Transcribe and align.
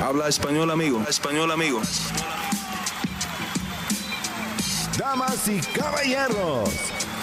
Habla 0.00 0.28
español, 0.28 0.70
amigo. 0.70 1.02
Español, 1.08 1.50
amigo. 1.50 1.80
Damas 4.96 5.48
y 5.48 5.60
caballeros, 5.76 6.70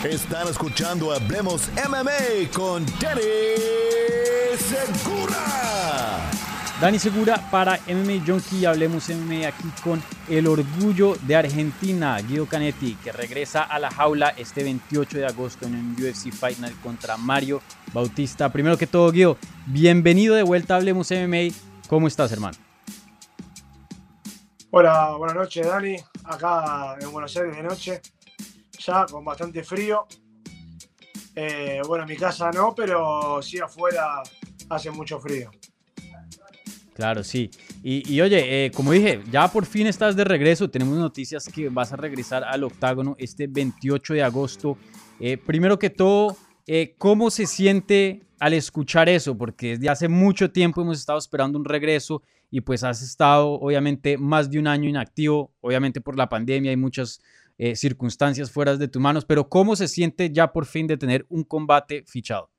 están 0.03 0.49
escuchando 0.49 1.13
Hablemos 1.13 1.69
MMA 1.87 2.51
con 2.53 2.85
Danny 2.99 3.21
Segura. 4.57 6.29
Dani 6.81 6.99
Segura 6.99 7.49
para 7.49 7.79
MMA 7.87 8.25
Junkie. 8.27 8.65
Hablemos 8.65 9.07
MMA 9.09 9.47
aquí 9.47 9.69
con 9.81 10.03
el 10.27 10.45
orgullo 10.45 11.15
de 11.21 11.37
Argentina, 11.37 12.17
Guido 12.19 12.45
Canetti, 12.45 12.95
que 12.95 13.13
regresa 13.13 13.63
a 13.63 13.79
la 13.79 13.89
jaula 13.89 14.29
este 14.35 14.63
28 14.63 15.19
de 15.19 15.25
agosto 15.25 15.65
en 15.65 15.75
un 15.75 15.91
UFC 15.93 16.33
Fight 16.33 16.59
Night 16.59 16.75
contra 16.81 17.15
Mario 17.15 17.61
Bautista. 17.93 18.51
Primero 18.51 18.77
que 18.77 18.85
todo, 18.85 19.09
Guido, 19.11 19.37
bienvenido 19.65 20.35
de 20.35 20.43
vuelta 20.43 20.73
a 20.73 20.77
Hablemos 20.77 21.09
MMA. 21.09 21.55
¿Cómo 21.87 22.07
estás, 22.07 22.31
hermano? 22.33 22.64
Hola, 24.77 25.15
buenas 25.17 25.37
noches, 25.37 25.65
Dani. 25.65 25.95
Acá 26.25 26.97
en 26.99 27.09
Buenos 27.09 27.33
Aires 27.37 27.55
de 27.55 27.63
noche, 27.63 28.01
ya 28.77 29.05
con 29.05 29.23
bastante 29.23 29.63
frío. 29.63 30.05
Eh, 31.33 31.79
bueno, 31.87 32.03
en 32.03 32.09
mi 32.09 32.17
casa 32.17 32.51
no, 32.51 32.75
pero 32.75 33.41
sí 33.41 33.57
afuera 33.57 34.21
hace 34.67 34.91
mucho 34.91 35.17
frío. 35.21 35.49
Claro, 36.93 37.23
sí. 37.23 37.49
Y, 37.83 38.19
oye, 38.19 38.65
eh, 38.65 38.71
como 38.71 38.91
dije, 38.91 39.21
ya 39.31 39.47
por 39.47 39.65
fin 39.65 39.87
estás 39.87 40.13
de 40.13 40.25
regreso. 40.25 40.69
Tenemos 40.69 40.97
noticias 40.97 41.47
que 41.47 41.69
vas 41.69 41.93
a 41.93 41.95
regresar 41.95 42.43
al 42.43 42.65
octágono 42.65 43.15
este 43.17 43.47
28 43.47 44.13
de 44.15 44.23
agosto. 44.23 44.77
Eh, 45.21 45.37
primero 45.37 45.79
que 45.79 45.89
todo, 45.89 46.35
¿cómo 46.97 47.31
se 47.31 47.45
siente 47.45 48.23
al 48.41 48.51
escuchar 48.51 49.07
eso? 49.07 49.37
Porque 49.37 49.77
desde 49.77 49.87
hace 49.87 50.09
mucho 50.09 50.51
tiempo 50.51 50.81
hemos 50.81 50.99
estado 50.99 51.17
esperando 51.17 51.57
un 51.57 51.63
regreso 51.63 52.21
y 52.49 52.61
pues 52.61 52.83
has 52.83 53.01
estado 53.01 53.53
obviamente 53.53 54.17
más 54.17 54.49
de 54.49 54.59
un 54.59 54.67
año 54.67 54.89
inactivo, 54.89 55.51
obviamente 55.61 56.01
por 56.01 56.17
la 56.17 56.29
pandemia 56.29 56.71
y 56.71 56.77
muchas 56.77 57.21
eh, 57.57 57.75
circunstancias 57.75 58.51
fuera 58.51 58.75
de 58.75 58.87
tus 58.87 59.01
manos, 59.01 59.25
pero 59.25 59.47
¿cómo 59.47 59.75
se 59.75 59.87
siente 59.87 60.31
ya 60.31 60.51
por 60.51 60.65
fin 60.65 60.87
de 60.87 60.97
tener 60.97 61.25
un 61.29 61.43
combate 61.43 62.03
fichado? 62.05 62.49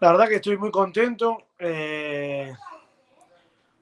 La 0.00 0.12
verdad 0.12 0.28
que 0.28 0.36
estoy 0.36 0.56
muy 0.56 0.70
contento 0.70 1.50
eh, 1.58 2.52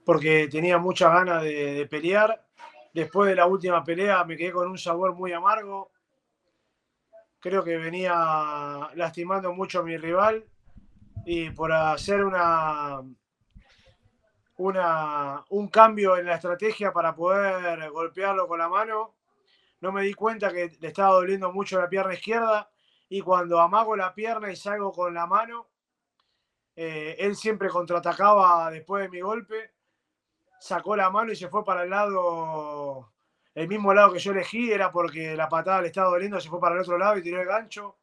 porque 0.05 0.47
tenía 0.49 0.77
muchas 0.77 1.11
ganas 1.13 1.43
de, 1.43 1.87
pelear. 1.89 2.45
Después 2.93 3.29
de 3.29 3.35
la 3.35 3.45
última 3.45 3.83
pelea 3.83 4.23
me 4.25 4.35
quedé 4.35 4.51
con 4.51 4.67
un 4.67 4.77
sabor 4.77 5.15
muy 5.15 5.31
amargo. 5.31 5.91
Creo 7.39 7.63
que 7.63 7.77
venía 7.77 8.89
lastimando 8.95 9.53
mucho 9.53 9.79
a 9.79 9.83
mi 9.83 9.95
rival 9.97 10.43
y 11.25 11.51
por 11.51 11.71
hacer 11.71 12.25
una, 12.25 13.01
una, 14.59 15.45
un 15.49 15.69
cambio 15.69 16.17
en 16.17 16.25
la 16.25 16.35
estrategia 16.35 16.91
para 16.91 17.15
poder 17.15 17.89
golpearlo 17.91 18.45
con 18.45 18.59
la 18.59 18.67
mano. 18.67 19.15
No 19.79 19.93
me 19.93 20.03
di 20.03 20.13
cuenta 20.13 20.51
que 20.51 20.77
le 20.79 20.87
estaba 20.89 21.15
doliendo 21.15 21.51
mucho 21.53 21.79
la 21.79 21.87
pierna 21.87 22.13
izquierda 22.13 22.69
y 23.07 23.21
cuando 23.21 23.59
amago 23.59 23.95
la 23.95 24.13
pierna 24.13 24.51
y 24.51 24.57
salgo 24.57 24.91
con 24.91 25.13
la 25.13 25.25
mano, 25.27 25.69
eh, 26.75 27.15
él 27.19 27.37
siempre 27.37 27.69
contraatacaba 27.69 28.69
después 28.69 29.03
de 29.03 29.09
mi 29.09 29.21
golpe, 29.21 29.71
sacó 30.59 30.95
la 30.95 31.09
mano 31.09 31.31
y 31.31 31.37
se 31.37 31.47
fue 31.47 31.63
para 31.63 31.83
el 31.83 31.89
lado, 31.89 33.13
el 33.55 33.67
mismo 33.69 33.93
lado 33.93 34.11
que 34.11 34.19
yo 34.19 34.33
elegí, 34.33 34.73
era 34.73 34.91
porque 34.91 35.37
la 35.37 35.47
patada 35.47 35.81
le 35.81 35.87
estaba 35.87 36.09
doliendo, 36.09 36.39
se 36.41 36.49
fue 36.49 36.59
para 36.59 36.75
el 36.75 36.81
otro 36.81 36.97
lado 36.97 37.17
y 37.17 37.23
tiró 37.23 37.39
el 37.39 37.47
gancho 37.47 37.97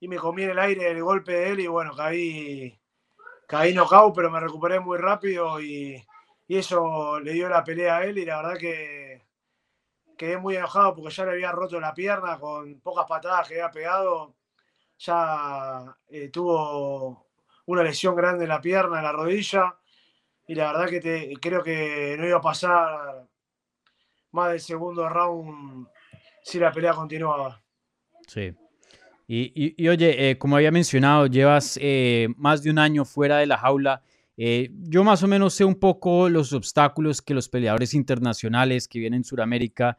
y 0.00 0.08
me 0.08 0.16
comí 0.16 0.44
en 0.44 0.50
el 0.50 0.58
aire 0.58 0.90
el 0.90 1.02
golpe 1.02 1.32
de 1.32 1.50
él 1.50 1.60
y 1.60 1.66
bueno, 1.66 1.94
caí 1.94 2.80
caí 3.46 3.74
knockout, 3.74 4.14
pero 4.14 4.30
me 4.30 4.40
recuperé 4.40 4.80
muy 4.80 4.98
rápido 4.98 5.60
y, 5.60 6.02
eso 6.46 7.18
le 7.20 7.32
dio 7.32 7.48
la 7.48 7.64
pelea 7.64 7.96
a 7.96 8.04
él 8.04 8.18
y 8.18 8.24
la 8.24 8.36
verdad 8.36 8.58
que 8.58 9.22
quedé 10.16 10.36
muy 10.36 10.56
enojado 10.56 10.94
porque 10.94 11.12
ya 11.12 11.24
le 11.24 11.32
había 11.32 11.52
roto 11.52 11.80
la 11.80 11.94
pierna 11.94 12.38
con 12.38 12.80
pocas 12.80 13.06
patadas 13.08 13.48
que 13.48 13.54
había 13.54 13.70
pegado. 13.70 14.34
Ya 14.98 15.96
eh, 16.08 16.28
tuvo 16.28 17.26
una 17.66 17.82
lesión 17.82 18.14
grande 18.14 18.44
en 18.44 18.50
la 18.50 18.60
pierna, 18.60 18.98
en 18.98 19.04
la 19.04 19.12
rodilla 19.12 19.76
y 20.46 20.54
la 20.54 20.72
verdad 20.72 20.88
que 20.88 21.34
creo 21.40 21.62
que 21.62 22.16
no 22.18 22.26
iba 22.26 22.38
a 22.38 22.42
pasar 22.42 23.26
más 24.32 24.50
del 24.50 24.60
segundo 24.60 25.08
round 25.08 25.88
si 26.42 26.58
la 26.58 26.70
pelea 26.70 26.92
continuaba. 26.92 27.62
Sí. 28.28 28.54
Y, 29.26 29.88
oye, 29.88 30.30
eh, 30.30 30.38
como 30.38 30.56
había 30.56 30.70
mencionado, 30.70 31.26
llevas 31.26 31.78
eh, 31.80 32.28
más 32.36 32.62
de 32.62 32.70
un 32.70 32.78
año 32.78 33.04
fuera 33.04 33.38
de 33.38 33.46
la 33.46 33.56
jaula. 33.56 34.02
Eh, 34.36 34.70
yo 34.72 35.02
más 35.02 35.22
o 35.22 35.28
menos 35.28 35.54
sé 35.54 35.64
un 35.64 35.76
poco 35.76 36.28
los 36.28 36.52
obstáculos 36.52 37.22
que 37.22 37.32
los 37.34 37.48
peleadores 37.48 37.94
internacionales 37.94 38.86
que 38.88 38.98
vienen 38.98 39.18
en 39.18 39.24
Sudamérica, 39.24 39.96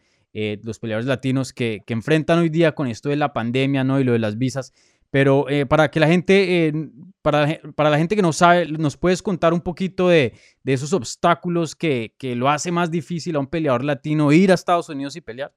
los 0.63 0.79
peleadores 0.79 1.07
latinos 1.07 1.53
que, 1.53 1.81
enfrentan 1.87 2.39
hoy 2.39 2.49
día 2.49 2.73
con 2.73 2.87
esto 2.87 3.07
de 3.07 3.15
la 3.15 3.31
pandemia 3.31 3.85
¿no? 3.85 4.01
y 4.01 4.03
lo 4.03 4.11
de 4.11 4.19
las 4.19 4.37
visas. 4.37 4.73
Pero 5.09 5.45
para 5.69 5.89
que 5.89 6.01
la 6.01 6.07
gente, 6.07 6.73
para, 7.21 7.47
la 7.77 7.97
gente 7.97 8.17
que 8.17 8.21
no 8.21 8.33
sabe, 8.33 8.67
¿nos 8.67 8.97
puedes 8.97 9.23
contar 9.23 9.53
un 9.53 9.61
poquito 9.61 10.09
de, 10.09 10.33
de 10.61 10.73
esos 10.73 10.91
obstáculos 10.91 11.73
que, 11.73 12.15
que 12.17 12.35
lo 12.35 12.49
hace 12.49 12.69
más 12.69 12.91
difícil 12.91 13.37
a 13.37 13.39
un 13.39 13.47
peleador 13.47 13.85
latino 13.85 14.33
ir 14.33 14.51
a 14.51 14.55
Estados 14.55 14.89
Unidos 14.89 15.15
y 15.15 15.21
pelear? 15.21 15.53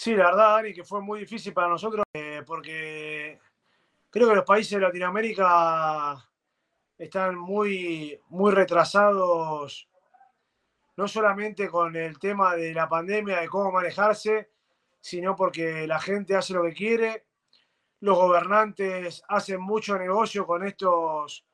Sí, 0.00 0.14
la 0.14 0.26
verdad, 0.26 0.54
Dani, 0.54 0.72
que 0.72 0.84
fue 0.84 1.00
muy 1.02 1.18
difícil 1.18 1.52
para 1.52 1.66
nosotros 1.66 2.04
eh, 2.12 2.44
porque 2.46 3.40
creo 4.08 4.28
que 4.28 4.36
los 4.36 4.44
países 4.44 4.78
de 4.78 4.86
Latinoamérica 4.86 6.24
están 6.96 7.36
muy, 7.36 8.16
muy 8.28 8.52
retrasados, 8.52 9.88
no 10.96 11.08
solamente 11.08 11.66
con 11.68 11.96
el 11.96 12.16
tema 12.20 12.54
de 12.54 12.72
la 12.74 12.88
pandemia, 12.88 13.40
de 13.40 13.48
cómo 13.48 13.72
manejarse, 13.72 14.52
sino 15.00 15.34
porque 15.34 15.84
la 15.88 15.98
gente 15.98 16.36
hace 16.36 16.54
lo 16.54 16.62
que 16.62 16.74
quiere, 16.74 17.26
los 17.98 18.16
gobernantes 18.16 19.24
hacen 19.26 19.60
mucho 19.60 19.98
negocio 19.98 20.46
con 20.46 20.64
estos, 20.64 21.44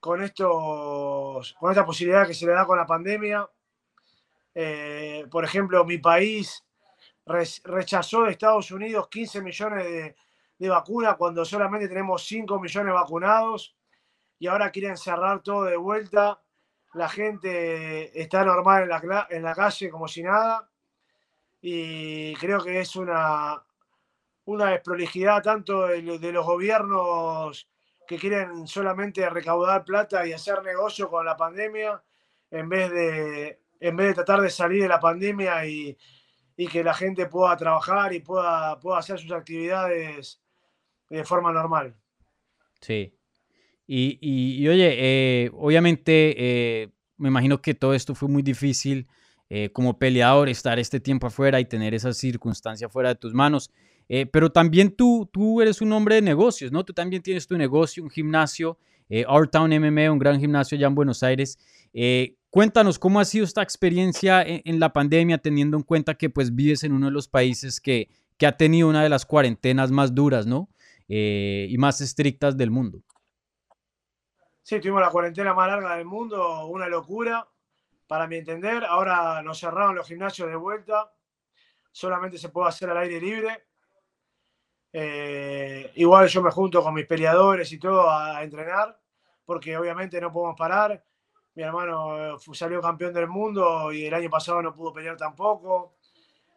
con 0.00 0.24
estos, 0.24 1.54
con 1.54 1.70
esta 1.70 1.86
posibilidad 1.86 2.26
que 2.26 2.34
se 2.34 2.46
le 2.46 2.52
da 2.52 2.66
con 2.66 2.78
la 2.78 2.86
pandemia. 2.86 3.48
Eh, 4.56 5.24
por 5.30 5.44
ejemplo, 5.44 5.84
mi 5.84 5.98
país 5.98 6.65
rechazó 7.26 8.22
de 8.22 8.32
Estados 8.32 8.70
Unidos 8.70 9.08
15 9.08 9.42
millones 9.42 10.14
de, 10.58 10.68
vacunas 10.68 11.16
cuando 11.16 11.44
solamente 11.44 11.88
tenemos 11.88 12.24
5 12.26 12.58
millones 12.60 12.94
vacunados 12.94 13.76
y 14.38 14.46
ahora 14.46 14.70
quieren 14.70 14.96
cerrar 14.96 15.42
todo 15.42 15.64
de 15.64 15.76
vuelta. 15.76 16.40
La 16.94 17.08
gente 17.08 18.20
está 18.20 18.44
normal 18.44 18.84
en 18.84 18.88
la, 18.88 19.26
en 19.28 19.42
la 19.42 19.54
calle 19.54 19.90
como 19.90 20.08
si 20.08 20.22
nada 20.22 20.70
y 21.60 22.34
creo 22.34 22.62
que 22.62 22.80
es 22.80 22.96
una, 22.96 23.62
una 24.46 24.70
desprolijidad 24.70 25.42
tanto 25.42 25.88
de, 25.88 26.32
los 26.32 26.46
gobiernos 26.46 27.68
que 28.06 28.18
quieren 28.18 28.66
solamente 28.66 29.28
recaudar 29.28 29.84
plata 29.84 30.26
y 30.26 30.32
hacer 30.32 30.62
negocio 30.62 31.10
con 31.10 31.26
la 31.26 31.36
pandemia 31.36 32.02
en 32.50 32.68
vez 32.68 32.90
de, 32.90 33.60
en 33.80 33.96
vez 33.96 34.08
de 34.08 34.14
tratar 34.14 34.40
de 34.40 34.50
salir 34.50 34.82
de 34.82 34.88
la 34.88 35.00
pandemia 35.00 35.66
y, 35.66 35.98
y 36.56 36.66
que 36.68 36.82
la 36.82 36.94
gente 36.94 37.26
pueda 37.26 37.56
trabajar 37.56 38.12
y 38.14 38.20
pueda, 38.20 38.78
pueda 38.80 38.98
hacer 38.98 39.18
sus 39.18 39.32
actividades 39.32 40.40
de 41.10 41.24
forma 41.24 41.52
normal. 41.52 41.94
Sí. 42.80 43.12
Y, 43.88 44.66
oye, 44.66 44.94
eh, 44.98 45.50
obviamente 45.54 46.34
eh, 46.36 46.88
me 47.18 47.28
imagino 47.28 47.62
que 47.62 47.74
todo 47.74 47.94
esto 47.94 48.14
fue 48.14 48.28
muy 48.28 48.42
difícil 48.42 49.06
eh, 49.48 49.70
como 49.72 49.96
peleador 49.96 50.48
estar 50.48 50.78
este 50.78 50.98
tiempo 50.98 51.28
afuera 51.28 51.60
y 51.60 51.66
tener 51.66 51.94
esa 51.94 52.12
circunstancia 52.12 52.88
fuera 52.88 53.10
de 53.10 53.14
tus 53.14 53.32
manos. 53.32 53.70
pero 54.32 54.50
también 54.50 54.90
tú, 54.92 55.28
tú 55.32 55.60
eres 55.60 55.80
un 55.80 55.92
hombre 55.92 56.16
de 56.16 56.22
negocios, 56.22 56.70
¿no? 56.72 56.84
Tú 56.84 56.92
también 56.92 57.22
tienes 57.22 57.46
tu 57.46 57.56
negocio, 57.56 58.02
un 58.02 58.10
gimnasio, 58.10 58.78
Our 59.28 59.48
Town 59.48 59.70
MMA, 59.70 60.10
un 60.10 60.18
gran 60.18 60.40
gimnasio 60.40 60.76
allá 60.76 60.86
en 60.86 60.94
Buenos 60.94 61.22
Aires. 61.22 61.58
Cuéntanos 62.56 62.98
cómo 62.98 63.20
ha 63.20 63.26
sido 63.26 63.44
esta 63.44 63.60
experiencia 63.60 64.42
en, 64.42 64.80
la 64.80 64.90
pandemia, 64.94 65.36
teniendo 65.36 65.76
en 65.76 65.82
cuenta 65.82 66.14
que 66.14 66.30
pues 66.30 66.54
vives 66.54 66.84
en 66.84 66.92
uno 66.92 67.04
de 67.04 67.12
los 67.12 67.28
países 67.28 67.82
que, 67.82 68.08
ha 68.46 68.52
tenido 68.52 68.88
una 68.88 69.02
de 69.02 69.10
las 69.10 69.26
cuarentenas 69.26 69.90
más 69.90 70.14
duras, 70.14 70.46
¿no? 70.46 70.70
Eh, 71.06 71.66
y 71.68 71.76
más 71.76 72.00
estrictas 72.00 72.56
del 72.56 72.70
mundo. 72.70 73.02
Sí, 74.62 74.80
tuvimos 74.80 75.02
la 75.02 75.10
cuarentena 75.10 75.52
más 75.52 75.68
larga 75.68 75.96
del 75.96 76.06
mundo, 76.06 76.64
una 76.68 76.88
locura, 76.88 77.46
para 78.06 78.26
mi 78.26 78.36
entender. 78.36 78.86
Ahora 78.86 79.42
nos 79.42 79.60
cerraron 79.60 79.94
los 79.94 80.06
gimnasios 80.06 80.48
de 80.48 80.56
vuelta, 80.56 81.12
solamente 81.92 82.38
se 82.38 82.48
puede 82.48 82.70
hacer 82.70 82.88
al 82.88 82.96
aire 82.96 83.20
libre. 83.20 83.66
Eh, 84.92 85.92
igual 85.96 86.28
yo 86.28 86.42
me 86.42 86.50
junto 86.50 86.82
con 86.82 86.94
mis 86.94 87.06
peleadores 87.06 87.70
y 87.72 87.78
todo 87.78 88.10
a 88.10 88.42
entrenar, 88.42 88.98
porque 89.44 89.76
obviamente 89.76 90.20
no 90.20 90.32
podemos 90.32 90.56
parar 90.56 91.02
mi 91.56 91.62
hermano 91.62 92.38
salió 92.52 92.82
campeón 92.82 93.14
del 93.14 93.28
mundo 93.28 93.90
y 93.90 94.04
el 94.04 94.12
año 94.12 94.28
pasado 94.28 94.60
no 94.60 94.74
pudo 94.74 94.92
pelear 94.92 95.16
tampoco. 95.16 95.94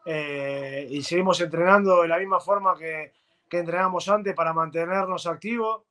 Eh, 0.06 0.88
y 0.92 1.02
seguimos 1.02 1.40
entrenando 1.40 2.02
de 2.02 2.10
la 2.10 2.18
misma 2.18 2.42
forma 2.42 2.78
que, 2.78 3.14
que 3.50 3.60
entrenamos 3.60 4.10
antes 4.10 4.36
para 4.36 4.54
mantenernos 4.54 5.26
activos. 5.26 5.84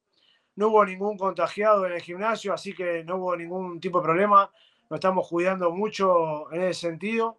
no 0.56 0.68
hubo 0.68 0.84
ningún 0.84 1.16
contagiado 1.16 1.86
en 1.86 1.92
el 1.92 2.02
gimnasio, 2.02 2.52
así 2.52 2.74
que 2.74 3.02
no 3.04 3.16
hubo 3.16 3.36
ningún 3.36 3.80
tipo 3.80 3.98
de 4.00 4.04
problema. 4.04 4.50
Nos 4.90 4.98
estamos 4.98 5.26
cuidando 5.26 5.70
mucho 5.70 6.52
en 6.52 6.62
ese 6.64 6.88
sentido. 6.88 7.38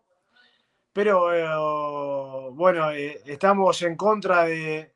Pero 0.94 1.34
eh, 1.34 2.52
bueno, 2.54 2.92
eh, 2.92 3.22
estamos 3.26 3.82
en 3.84 3.96
contra 3.96 4.46
de, 4.46 4.94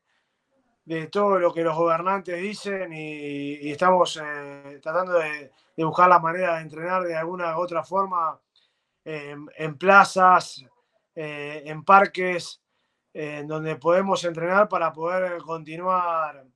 de, 0.84 1.06
todo 1.06 1.38
lo 1.38 1.52
que 1.52 1.62
los 1.62 1.76
gobernantes 1.76 2.40
dicen 2.40 2.92
y, 2.92 3.70
estamos 3.70 4.20
eh, 4.22 4.80
tratando 4.82 5.14
de, 5.14 5.52
buscar 5.76 6.08
la 6.08 6.18
manera 6.18 6.56
de 6.56 6.62
entrenar 6.62 7.02
de 7.04 7.16
alguna 7.16 7.56
u 7.56 7.62
otra 7.62 7.82
forma 7.84 8.40
en 9.04 9.76
plazas, 9.76 10.64
en 11.14 11.84
parques, 11.84 12.62
en 13.12 13.46
donde 13.46 13.76
podemos 13.76 14.24
entrenar 14.24 14.68
para 14.68 14.92
poder 14.92 15.36
continuar 15.42 16.46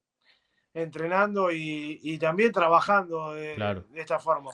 entrenando 0.72 1.50
y, 1.52 2.18
también 2.18 2.52
trabajando 2.52 3.34
de, 3.34 3.84
esta 3.94 4.18
forma. 4.18 4.50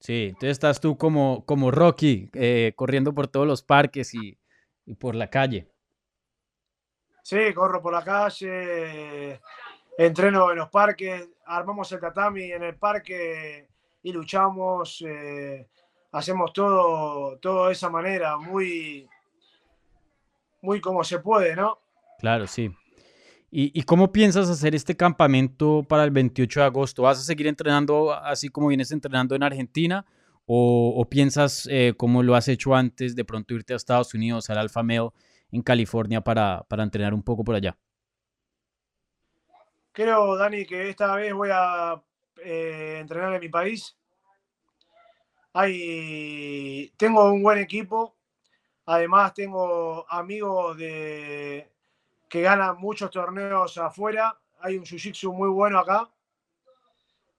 Sí, 0.00 0.28
entonces 0.28 0.52
estás 0.52 0.80
tú 0.80 0.96
como, 0.96 1.44
como 1.44 1.70
Rocky, 1.70 2.30
eh, 2.32 2.72
corriendo 2.74 3.14
por 3.14 3.28
todos 3.28 3.46
los 3.46 3.62
parques 3.62 4.14
y, 4.14 4.38
por 4.98 5.14
la 5.14 5.28
calle. 5.28 5.68
Sí, 7.22 7.52
corro 7.54 7.80
por 7.82 7.92
la 7.92 8.02
calle, 8.02 9.40
entreno 9.96 10.50
en 10.50 10.58
los 10.58 10.70
parques, 10.70 11.28
armamos 11.44 11.92
el 11.92 12.00
tatami 12.00 12.50
en 12.50 12.62
el 12.62 12.76
parque 12.76 13.68
y 14.02 14.12
luchamos, 14.12 15.04
eh, 15.06 15.68
hacemos 16.12 16.52
todo, 16.54 17.38
todo 17.38 17.66
de 17.66 17.72
esa 17.74 17.90
manera, 17.90 18.38
muy, 18.38 19.06
muy 20.62 20.80
como 20.80 21.04
se 21.04 21.18
puede, 21.18 21.54
¿no? 21.54 21.78
Claro, 22.18 22.46
sí. 22.46 22.74
¿Y, 23.52 23.82
cómo 23.82 24.12
piensas 24.12 24.48
hacer 24.48 24.76
este 24.76 24.96
campamento 24.96 25.82
para 25.88 26.04
el 26.04 26.12
28 26.12 26.60
de 26.60 26.66
agosto? 26.66 27.02
¿Vas 27.02 27.18
a 27.18 27.22
seguir 27.22 27.48
entrenando 27.48 28.14
así 28.14 28.48
como 28.48 28.68
vienes 28.68 28.92
entrenando 28.92 29.34
en 29.34 29.42
Argentina? 29.42 30.06
¿O, 30.46 31.04
piensas, 31.10 31.68
eh, 31.70 31.94
como 31.96 32.22
lo 32.22 32.36
has 32.36 32.46
hecho 32.46 32.74
antes, 32.76 33.16
de 33.16 33.24
pronto 33.24 33.54
irte 33.54 33.72
a 33.72 33.76
Estados 33.76 34.14
Unidos, 34.14 34.50
al 34.50 34.58
Alfa 34.58 34.84
Male 34.84 35.10
en 35.50 35.62
California 35.62 36.20
para, 36.20 36.64
entrenar 36.70 37.12
un 37.12 37.24
poco 37.24 37.42
por 37.42 37.56
allá? 37.56 37.76
Creo, 39.92 40.36
Dani, 40.36 40.64
que 40.64 40.88
esta 40.88 41.14
vez 41.16 41.34
voy 41.34 41.50
a 41.52 42.00
eh, 42.44 42.98
entrenar 43.00 43.34
en 43.34 43.40
mi 43.40 43.48
país. 43.48 43.96
Hay, 45.52 46.92
tengo 46.96 47.32
un 47.32 47.42
buen 47.42 47.58
equipo. 47.58 48.16
Además, 48.86 49.34
tengo 49.34 50.06
amigos 50.08 50.76
de, 50.76 51.68
que 52.30 52.40
gana 52.42 52.72
muchos 52.74 53.10
torneos 53.10 53.76
afuera. 53.76 54.38
Hay 54.60 54.78
un 54.78 54.84
jiu-jitsu 54.84 55.32
muy 55.34 55.48
bueno 55.48 55.80
acá. 55.80 56.08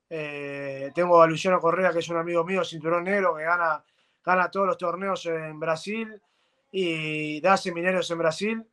Eh, 0.10 0.92
tengo 0.94 1.22
a 1.22 1.28
Luciano 1.28 1.62
Correa, 1.62 1.94
que 1.94 2.00
es 2.00 2.10
un 2.10 2.18
amigo 2.18 2.44
mío, 2.44 2.66
cinturón 2.66 3.06
negro, 3.06 3.34
que 3.38 3.44
gana, 3.44 3.82
gana 4.24 4.52
todos 4.52 4.68
los 4.68 4.78
torneos 4.78 5.26
en 5.26 5.58
Brasil 5.58 6.22
y 6.70 7.40
da 7.40 7.56
seminarios 7.56 8.12
en 8.12 8.18
Brasil. 8.18 8.68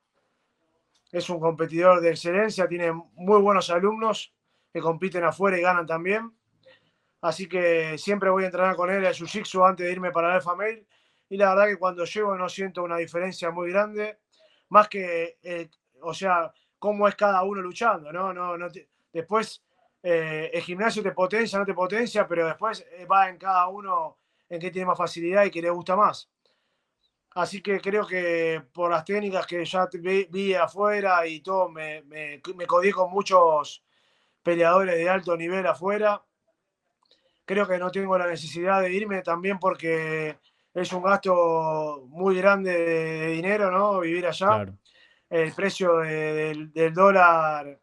Es 1.12 1.30
un 1.30 1.38
competidor 1.38 2.00
de 2.00 2.10
excelencia, 2.10 2.66
tiene 2.66 2.92
muy 2.92 3.40
buenos 3.40 3.70
alumnos 3.70 4.34
que 4.72 4.80
compiten 4.80 5.22
afuera 5.22 5.56
y 5.56 5.62
ganan 5.62 5.86
también. 5.86 6.32
Así 7.20 7.48
que 7.48 7.96
siempre 7.96 8.28
voy 8.28 8.42
a 8.42 8.46
entrenar 8.46 8.74
con 8.74 8.90
él 8.90 9.04
el 9.04 9.14
Jiu-Jitsu 9.14 9.64
antes 9.68 9.86
de 9.86 9.92
irme 9.92 10.10
para 10.10 10.30
el 10.30 10.34
Alpha 10.34 10.56
Mail. 10.56 10.84
Y 11.30 11.36
la 11.36 11.50
verdad 11.50 11.68
que 11.68 11.76
cuando 11.76 12.04
llego 12.04 12.36
no 12.36 12.48
siento 12.48 12.82
una 12.82 12.96
diferencia 12.96 13.52
muy 13.52 13.70
grande. 13.70 14.18
Más 14.70 14.88
que 14.88 15.38
el, 15.42 15.70
o 16.02 16.14
sea, 16.14 16.52
cómo 16.78 17.08
es 17.08 17.14
cada 17.14 17.42
uno 17.42 17.60
luchando, 17.60 18.12
¿no? 18.12 18.32
no, 18.32 18.56
no 18.56 18.68
después 19.12 19.62
eh, 20.02 20.50
el 20.52 20.62
gimnasio 20.62 21.02
te 21.02 21.12
potencia, 21.12 21.58
no 21.58 21.66
te 21.66 21.74
potencia, 21.74 22.26
pero 22.26 22.46
después 22.46 22.86
eh, 22.92 23.04
va 23.06 23.28
en 23.28 23.36
cada 23.36 23.68
uno 23.68 24.18
en 24.48 24.60
qué 24.60 24.70
tiene 24.70 24.86
más 24.86 24.98
facilidad 24.98 25.44
y 25.44 25.50
qué 25.50 25.60
le 25.60 25.70
gusta 25.70 25.96
más. 25.96 26.30
Así 27.34 27.60
que 27.62 27.80
creo 27.80 28.06
que 28.06 28.62
por 28.72 28.90
las 28.90 29.04
técnicas 29.04 29.46
que 29.46 29.64
ya 29.64 29.88
vi, 30.00 30.54
afuera 30.54 31.26
y 31.26 31.40
todo, 31.40 31.68
me, 31.68 32.02
me, 32.02 32.40
con 32.40 33.10
muchos 33.10 33.84
peleadores 34.42 34.96
de 34.96 35.08
alto 35.08 35.36
nivel 35.36 35.66
afuera. 35.66 36.22
Creo 37.44 37.66
que 37.66 37.78
no 37.78 37.90
tengo 37.90 38.16
la 38.18 38.26
necesidad 38.26 38.82
de 38.82 38.92
irme 38.92 39.22
también 39.22 39.58
porque 39.58 40.38
es 40.74 40.92
un 40.92 41.02
gasto 41.02 42.06
muy 42.08 42.36
grande 42.36 42.72
de, 42.72 43.26
dinero, 43.28 43.70
¿no? 43.70 44.00
Vivir 44.00 44.26
allá 44.26 44.66
el 45.30 45.52
precio 45.52 45.98
del, 45.98 46.72
dólar 46.94 47.78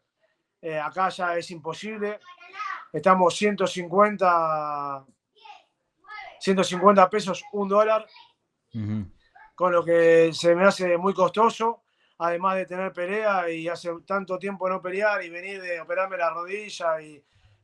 eh, 0.60 0.78
acá 0.78 1.08
ya 1.10 1.36
es 1.36 1.50
imposible. 1.50 2.18
Estamos 2.92 3.36
150, 3.36 5.06
150 6.40 7.10
pesos 7.10 7.44
un 7.52 7.68
dólar, 7.68 8.06
con 9.54 9.72
lo 9.72 9.84
que 9.84 10.32
se 10.32 10.54
me 10.54 10.64
hace 10.64 10.96
muy 10.96 11.14
costoso, 11.14 11.82
además 12.18 12.56
de 12.56 12.66
tener 12.66 12.92
pelea 12.92 13.50
y 13.50 13.68
hace 13.68 13.90
tanto 14.06 14.38
tiempo 14.38 14.68
no 14.68 14.80
pelear 14.80 15.22
y 15.22 15.30
venir 15.30 15.60
de 15.60 15.80
operarme 15.80 16.16
la 16.16 16.30
rodilla 16.30 17.00
y, 17.00 17.22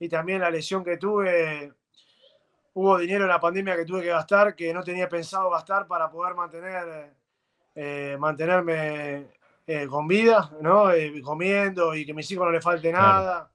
también 0.09 0.41
la 0.41 0.51
lesión 0.51 0.83
que 0.83 0.97
tuve. 0.97 1.73
Hubo 2.75 2.99
dinero 2.99 3.25
en 3.25 3.31
la 3.31 3.39
pandemia 3.41 3.77
que 3.77 3.85
tuve 3.85 4.03
que 4.03 4.09
gastar, 4.09 4.57
que 4.57 4.73
no 4.75 4.83
tenía 4.83 5.09
pensado 5.09 5.51
gastar 5.51 5.87
para 5.87 6.11
poder 6.11 6.35
mantener, 6.35 7.15
eh, 7.75 8.17
mantenerme 8.19 9.29
eh, 9.67 9.87
con 9.87 10.09
vida, 10.09 10.51
¿no? 10.61 10.93
Eh, 10.93 11.21
comiendo 11.23 11.95
y 11.95 12.05
que 12.05 12.13
a 12.13 12.15
mis 12.15 12.31
hijos 12.31 12.47
no 12.47 12.53
les 12.53 12.65
falte 12.65 12.93
nada 12.93 13.51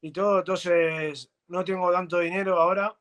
y 0.00 0.12
todo. 0.12 0.38
Entonces, 0.38 1.30
no 1.48 1.64
tengo 1.64 1.90
tanto 1.92 2.18
dinero 2.20 2.60
ahora. 2.60 2.94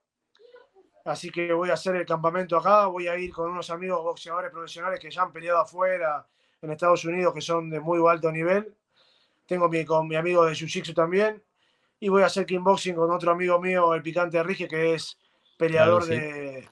Así 1.06 1.30
que 1.30 1.54
voy 1.54 1.70
a 1.70 1.74
hacer 1.74 1.96
el 1.96 2.06
campamento 2.06 2.58
acá. 2.58 2.88
Voy 2.88 3.08
a 3.08 3.18
ir 3.18 3.32
con 3.32 3.52
unos 3.52 3.70
amigos 3.70 4.04
boxeadores 4.04 4.52
profesionales 4.52 5.00
que 5.00 5.12
ya 5.12 5.22
han 5.22 5.32
peleado 5.32 5.60
afuera 5.60 6.26
en 6.62 6.72
Estados 6.72 7.06
Unidos, 7.06 7.34
que 7.34 7.42
son 7.42 7.70
de 7.70 7.80
muy 7.80 8.00
alto 8.10 8.32
nivel. 8.32 8.76
Tengo 9.46 9.70
mi, 9.70 9.86
con 9.86 10.08
mi 10.08 10.16
amigo 10.16 10.46
de 10.46 10.54
Jiu-Jitsu 10.54 10.96
también. 10.96 11.44
Y 12.00 12.10
voy 12.10 12.24
a 12.24 12.26
hacer 12.26 12.46
kickboxing 12.46 12.96
con 12.96 13.12
otro 13.12 13.32
amigo 13.32 13.62
mío, 13.62 13.94
el 13.94 14.02
Picante 14.02 14.42
Rige, 14.42 14.68
que 14.68 14.96
es 14.96 15.18
peleador 15.58 16.06
de, 16.06 16.68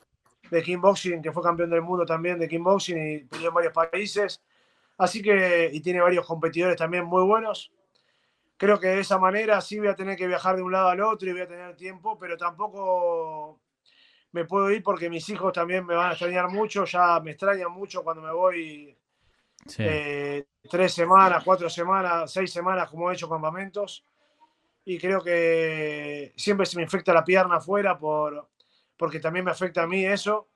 de 0.50 0.64
kickboxing, 0.64 1.22
que 1.22 1.32
fue 1.32 1.44
campeón 1.44 1.70
del 1.70 1.82
mundo 1.82 2.06
también 2.06 2.40
de 2.40 2.48
kickboxing 2.48 2.98
y 2.98 3.18
peleó 3.26 3.50
en 3.50 3.54
varios 3.54 3.74
países. 3.74 4.42
Así 5.04 5.22
que, 5.22 5.70
y 5.74 5.82
tiene 5.82 6.00
varios 6.00 6.26
competidores 6.26 6.78
también 6.78 7.04
muy 7.04 7.24
buenos. 7.24 7.74
Creo 8.56 8.80
que 8.80 8.88
de 8.88 9.02
esa 9.02 9.18
manera 9.18 9.60
sí 9.60 9.78
voy 9.78 9.90
a 9.90 9.96
tener 9.96 10.16
que 10.16 10.28
viajar 10.28 10.56
de 10.56 10.62
un 10.62 10.72
lado 10.72 10.88
al 10.88 11.02
otro 11.02 11.28
y 11.28 11.34
voy 11.34 11.42
a 11.42 11.48
tener 11.48 11.76
tiempo, 11.76 12.18
pero 12.18 12.38
tampoco 12.38 13.60
me 14.32 14.46
puedo 14.46 14.72
ir 14.72 14.82
porque 14.82 15.10
mis 15.10 15.28
hijos 15.28 15.52
también 15.52 15.86
me 15.86 15.94
van 15.94 16.08
a 16.08 16.12
extrañar 16.12 16.48
mucho, 16.50 16.86
ya 16.86 17.20
me 17.20 17.32
extrañan 17.32 17.70
mucho 17.70 18.02
cuando 18.02 18.22
me 18.22 18.32
voy 18.32 18.98
eh, 19.78 20.46
tres 20.72 20.94
semanas, 20.94 21.44
cuatro 21.44 21.70
semanas, 21.70 22.32
seis 22.32 22.54
semanas 22.54 22.90
como 22.90 23.12
he 23.12 23.16
hecho 23.16 23.28
campamentos. 23.28 24.06
Y 24.86 24.98
creo 24.98 25.22
que 25.22 26.32
siempre 26.38 26.66
se 26.66 26.78
me 26.78 26.84
infecta 26.84 27.14
la 27.14 27.26
pierna 27.26 27.58
afuera 27.58 28.00
por, 28.00 28.48
porque 28.96 29.20
también 29.20 29.44
me 29.44 29.52
afecta 29.52 29.84
a 29.84 29.88
mí 29.88 30.06
eso. 30.06 30.48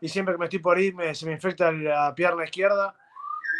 Y 0.00 0.08
siempre 0.08 0.32
que 0.32 0.38
me 0.38 0.46
estoy 0.46 0.60
por 0.60 0.78
ir 0.78 0.94
se 1.14 1.26
me 1.26 1.32
infecta 1.32 1.70
la 1.70 2.14
pierna 2.14 2.44
izquierda. 2.44 2.96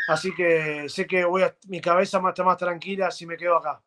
Así 0.09 0.35
que 0.35 0.88
sé 0.88 1.07
que 1.07 1.25
voy 1.25 1.42
a, 1.42 1.57
mi 1.69 1.80
cabeza 1.80 2.21
está 2.28 2.45
más 2.45 2.57
tranquila 2.57 3.11
si 3.11 3.26
me 3.26 3.37
quedo 3.37 3.57
acá. 3.57 3.83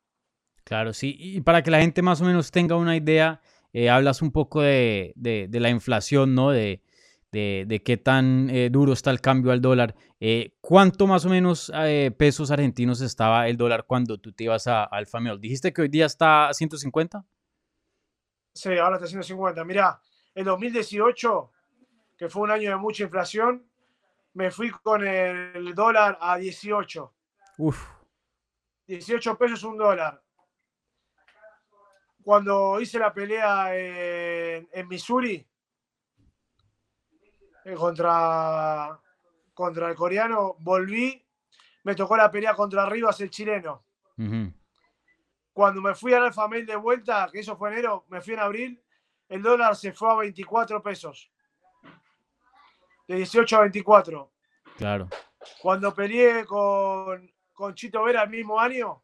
Claro, 0.63 0.93
sí. 0.93 1.15
Y 1.19 1.41
para 1.41 1.61
que 1.61 1.71
la 1.71 1.81
gente 1.81 2.01
más 2.01 2.21
o 2.21 2.25
menos 2.25 2.51
tenga 2.51 2.75
una 2.75 2.95
idea, 2.95 3.41
eh, 3.73 3.89
hablas 3.89 4.21
un 4.21 4.31
poco 4.31 4.61
de, 4.61 5.13
la 5.51 5.69
inflación, 5.69 6.35
¿no? 6.35 6.51
De, 6.51 6.81
qué 7.31 7.99
tan 8.01 8.49
eh, 8.49 8.69
duro 8.69 8.93
está 8.93 9.11
el 9.11 9.19
cambio 9.19 9.51
al 9.51 9.61
dólar. 9.61 9.95
Eh, 10.19 10.55
¿Cuánto 10.61 11.07
más 11.07 11.25
o 11.25 11.29
menos 11.29 11.71
pesos 12.17 12.51
argentinos 12.51 13.01
estaba 13.01 13.47
el 13.49 13.57
dólar 13.57 13.85
cuando 13.85 14.19
tú 14.19 14.31
te 14.31 14.45
ibas 14.45 14.67
a 14.67 14.83
Alfa 14.83 15.19
Mel? 15.19 15.41
¿Dijiste 15.41 15.73
que 15.73 15.81
hoy 15.81 15.89
día 15.89 16.05
está 16.05 16.47
a 16.47 16.53
150? 16.53 17.25
Sí, 18.53 18.69
ahora 18.77 18.95
está 18.95 19.05
a 19.05 19.09
150. 19.09 19.65
Mirá, 19.65 19.99
el 20.33 20.45
2018, 20.45 21.51
que 22.17 22.29
fue 22.29 22.43
un 22.43 22.51
año 22.51 22.69
de 22.69 22.77
mucha 22.77 23.03
inflación, 23.03 23.67
me 24.33 24.51
fui 24.51 24.71
con 24.71 25.05
el 25.05 25.73
dólar 25.75 26.17
a 26.19 26.37
18. 26.37 27.13
Uf. 27.59 27.87
18 28.87 29.37
pesos 29.37 29.63
un 29.63 29.77
dólar. 29.77 30.21
Cuando 32.23 32.79
hice 32.79 32.99
la 32.99 33.13
pelea 33.13 33.75
en, 33.75 34.87
Missouri 34.87 35.45
eh, 37.65 37.73
contra, 37.75 38.99
contra 39.53 39.89
el 39.89 39.95
coreano, 39.95 40.55
volví, 40.59 41.25
me 41.83 41.95
tocó 41.95 42.15
la 42.15 42.31
pelea 42.31 42.55
contra 42.55 42.85
Rivas, 42.85 43.19
el 43.21 43.29
chileno. 43.29 43.85
Cuando 45.51 45.81
me 45.81 45.95
fui 45.95 46.13
al 46.13 46.23
Alfa 46.23 46.47
Mail 46.47 46.65
de 46.65 46.75
vuelta, 46.75 47.29
que 47.31 47.39
eso 47.39 47.57
fue 47.57 47.71
enero, 47.71 48.05
me 48.07 48.21
fui 48.21 48.33
en 48.33 48.39
abril, 48.39 48.83
el 49.27 49.41
dólar 49.41 49.75
se 49.75 49.91
fue 49.91 50.11
a 50.11 50.15
24 50.15 50.81
pesos 50.81 51.32
de 53.07 53.15
18 53.15 53.57
a 53.57 53.61
24. 53.61 54.31
Claro. 54.77 55.09
Cuando 55.61 55.93
peleé 55.93 56.45
con, 56.45 57.31
con 57.53 57.75
Chito 57.75 58.03
Vera 58.03 58.23
el 58.23 58.29
mismo 58.29 58.59
año, 58.59 59.03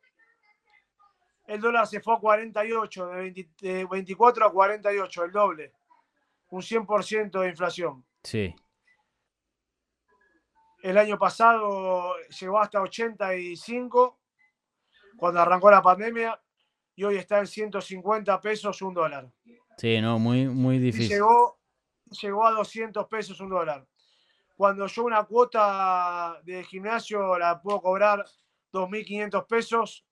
el 1.48 1.60
dólar 1.60 1.88
se 1.88 2.00
fue 2.00 2.16
a 2.16 2.20
48, 2.20 3.08
de, 3.08 3.16
20 3.22 3.48
de 3.60 3.86
24 3.86 4.46
a 4.46 4.52
48, 4.52 5.24
el 5.24 5.32
doble. 5.32 5.74
Un 6.50 6.62
100% 6.62 7.42
de 7.42 7.50
inflación. 7.50 8.06
Sí. 8.24 8.56
El 10.82 10.98
año 10.98 11.18
pasado 11.18 12.16
llegó 12.40 12.60
hasta 12.60 12.82
85 12.82 14.20
cuando 15.18 15.42
arrancó 15.42 15.70
la 15.70 15.82
pandemia 15.82 16.40
y 16.96 17.04
hoy 17.04 17.18
está 17.18 17.40
en 17.40 17.48
150 17.48 18.40
pesos 18.42 18.82
un 18.82 18.94
dólar. 18.94 19.30
Sí, 19.78 20.00
no, 20.02 20.20
muy, 20.20 20.48
muy 20.48 20.78
Y 20.78 20.80
difícil. 20.80 21.10
llegó, 21.10 21.59
llegó 22.10 22.46
a 22.46 22.52
200 22.52 23.08
pesos 23.08 23.40
un 23.40 23.50
dólar. 23.50 23.86
Cuando 24.56 24.88
yo 24.88 25.04
una 25.04 25.24
cuota 25.24 26.40
de 26.44 26.64
gimnasio 26.64 27.38
la 27.38 27.62
puedo 27.62 27.82
cobrar 27.82 28.26
2.500 28.74 29.48
pesos, 29.48 30.06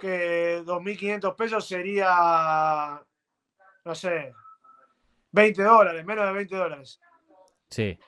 que 0.00 0.62
2.500 0.64 1.34
pesos 1.36 1.66
sería, 1.66 3.02
no 3.84 3.94
sé, 3.94 4.32
20 5.32 5.62
dólares, 5.62 6.04
menos 6.04 6.26
de 6.26 6.32
20 6.32 6.56
dólares. 6.56 7.00
Sí, 7.68 7.98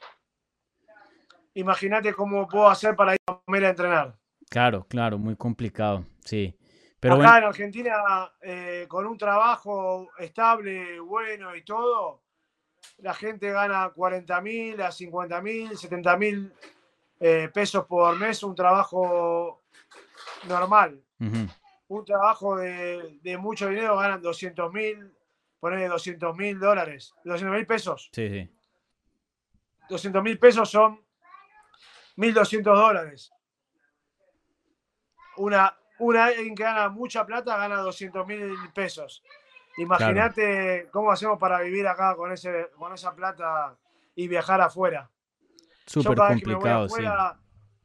Imagínate 1.58 2.14
cómo 2.14 2.46
puedo 2.46 2.68
hacer 2.68 2.94
para 2.94 3.14
ir 3.14 3.20
a 3.26 3.40
comer 3.44 3.64
a 3.64 3.70
entrenar. 3.70 4.14
claro, 4.48 4.86
claro, 4.88 5.18
muy 5.18 5.34
complicado. 5.34 6.04
Sí. 6.24 6.56
Pero 7.00 7.14
Acá 7.14 7.22
bueno, 7.22 7.38
en 7.38 7.44
Argentina, 7.44 8.32
eh, 8.40 8.86
con 8.88 9.06
un 9.06 9.18
trabajo 9.18 10.08
estable, 10.18 11.00
bueno 11.00 11.56
y 11.56 11.64
todo, 11.64 12.22
la 12.98 13.14
gente 13.14 13.50
gana 13.50 13.90
40 13.90 14.40
mil 14.40 14.80
a 14.82 14.90
50 14.90 15.40
mil, 15.42 15.76
70 15.76 16.16
mil 16.16 16.52
eh, 17.20 17.48
pesos 17.52 17.84
por 17.86 18.16
mes, 18.16 18.42
un 18.42 18.54
trabajo 18.54 19.62
normal. 20.48 21.00
ujú, 21.20 21.48
Un 21.88 22.04
trabajo 22.04 22.56
de, 22.56 23.18
de 23.22 23.38
mucho 23.38 23.68
dinero 23.68 23.96
ganan 23.96 24.20
200 24.22 24.72
mil, 24.72 25.12
poner 25.60 25.88
200 25.88 26.36
mil 26.36 26.58
dólares, 26.58 27.14
200 27.24 27.56
mil 27.56 27.66
pesos. 27.66 28.08
sí, 28.12 28.28
sí. 28.28 28.50
200 29.88 30.22
mil 30.22 30.38
pesos 30.38 30.70
son 30.70 31.00
1.200 32.16 32.62
dólares. 32.76 33.32
Una, 35.38 35.74
una 35.98 36.26
alguien 36.26 36.54
que 36.54 36.62
gana 36.62 36.88
mucha 36.88 37.24
plata 37.24 37.56
gana 37.56 37.76
200 37.78 38.26
mil 38.26 38.54
pesos. 38.74 39.22
Imagínate 39.78 40.88
cómo 40.90 41.12
hacemos 41.12 41.38
para 41.38 41.60
vivir 41.60 41.86
acá 41.86 42.16
con, 42.16 42.32
ese, 42.32 42.68
con 42.76 42.92
esa 42.92 43.14
plata 43.14 43.76
y 44.16 44.26
viajar 44.26 44.60
afuera. 44.60 45.08
Yo 45.86 46.02
Súper 46.02 46.16
cada 46.18 46.30
vez 46.30 46.42
que 46.42 46.48
me 46.48 46.54
voy 46.56 46.64
sí. 46.64 46.68
afuera, 46.68 47.38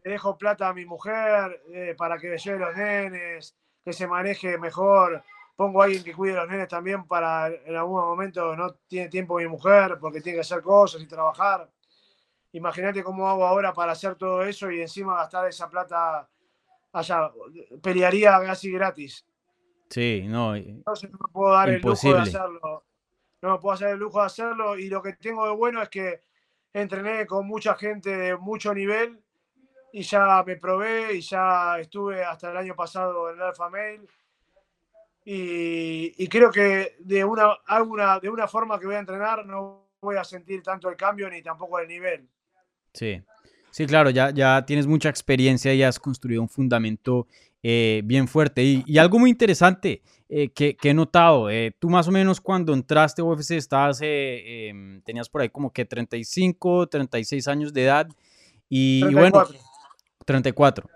le 0.03 0.11
dejo 0.11 0.37
plata 0.37 0.69
a 0.69 0.73
mi 0.73 0.85
mujer 0.85 1.61
eh, 1.71 1.95
para 1.95 2.17
que 2.17 2.35
lleve 2.35 2.59
los 2.59 2.75
nenes, 2.75 3.55
que 3.85 3.93
se 3.93 4.07
maneje 4.07 4.57
mejor. 4.57 5.23
Pongo 5.55 5.81
a 5.81 5.85
alguien 5.85 6.03
que 6.03 6.13
cuide 6.13 6.35
a 6.35 6.41
los 6.41 6.49
nenes 6.49 6.67
también 6.67 7.05
para 7.05 7.47
en 7.47 7.75
algún 7.75 8.01
momento 8.01 8.55
no 8.55 8.73
tiene 8.87 9.07
tiempo 9.09 9.37
mi 9.37 9.47
mujer 9.47 9.99
porque 10.01 10.19
tiene 10.19 10.37
que 10.37 10.41
hacer 10.41 10.63
cosas 10.63 10.99
y 10.99 11.07
trabajar. 11.07 11.69
Imagínate 12.53 13.03
cómo 13.03 13.29
hago 13.29 13.45
ahora 13.45 13.71
para 13.71 13.91
hacer 13.91 14.15
todo 14.15 14.43
eso 14.43 14.71
y 14.71 14.81
encima 14.81 15.15
gastar 15.15 15.47
esa 15.47 15.69
plata 15.69 16.27
allá. 16.91 17.31
Pelearía 17.83 18.39
casi 18.43 18.71
gratis. 18.71 19.25
Sí, 19.93 20.25
no, 20.27 20.55
Entonces 20.55 21.11
no 21.11 21.19
me 21.19 21.31
puedo 21.31 21.53
dar 21.53 21.69
el 21.69 21.75
lujo 21.75 21.89
Imposible. 21.89 22.15
de 22.15 22.21
hacerlo. 22.23 22.83
No 23.43 23.51
me 23.51 23.59
puedo 23.59 23.73
hacer 23.75 23.89
el 23.89 23.99
lujo 23.99 24.19
de 24.21 24.25
hacerlo. 24.25 24.75
Y 24.75 24.89
lo 24.89 25.03
que 25.03 25.13
tengo 25.13 25.45
de 25.45 25.51
bueno 25.53 25.83
es 25.83 25.89
que 25.89 26.21
entrené 26.73 27.27
con 27.27 27.45
mucha 27.45 27.75
gente 27.75 28.09
de 28.09 28.35
mucho 28.35 28.73
nivel 28.73 29.21
y 29.91 30.01
ya 30.01 30.43
me 30.43 30.55
probé 30.55 31.13
y 31.13 31.21
ya 31.21 31.77
estuve 31.79 32.23
hasta 32.23 32.49
el 32.49 32.57
año 32.57 32.75
pasado 32.75 33.29
en 33.29 33.35
el 33.35 33.43
Alpha 33.43 33.69
Mail. 33.69 34.09
Y, 35.25 36.11
y 36.17 36.27
creo 36.27 36.49
que 36.49 36.95
de 36.97 37.23
una, 37.23 37.53
alguna, 37.67 38.19
de 38.19 38.29
una 38.29 38.47
forma 38.47 38.79
que 38.79 38.87
voy 38.87 38.95
a 38.95 38.99
entrenar 38.99 39.45
no 39.45 39.89
voy 40.01 40.17
a 40.17 40.23
sentir 40.23 40.63
tanto 40.63 40.89
el 40.89 40.95
cambio 40.95 41.29
ni 41.29 41.43
tampoco 41.43 41.77
el 41.77 41.87
nivel. 41.87 42.27
Sí, 42.93 43.21
sí, 43.73 43.85
claro, 43.87 44.11
ya, 44.11 44.29
ya 44.31 44.63
tienes 44.67 44.85
mucha 44.85 45.09
experiencia 45.09 45.73
y 45.73 45.81
has 45.81 45.99
construido 45.99 46.41
un 46.43 46.47
fundamento 46.49 47.25
eh, 47.63 48.01
bien 48.05 48.27
fuerte. 48.27 48.63
Y, 48.63 48.83
y 48.85 48.97
algo 48.99 49.17
muy 49.19 49.29
interesante 49.31 50.01
eh, 50.29 50.49
que, 50.49 50.75
que 50.75 50.89
he 50.91 50.93
notado, 50.93 51.49
eh, 51.49 51.73
tú 51.79 51.89
más 51.89 52.07
o 52.07 52.11
menos 52.11 52.39
cuando 52.39 52.73
entraste 52.73 53.21
a 53.21 53.25
UFC 53.25 53.51
estabas, 53.51 53.99
em, 54.01 55.01
tenías 55.01 55.27
por 55.29 55.41
ahí 55.41 55.49
como 55.49 55.71
que 55.71 55.85
35, 55.85 56.87
36 56.87 57.47
años 57.47 57.73
de 57.73 57.83
edad 57.85 58.07
y, 58.69 58.99
y 59.09 59.13
bueno, 59.13 59.43
34. 59.43 59.59
34. 60.25 60.89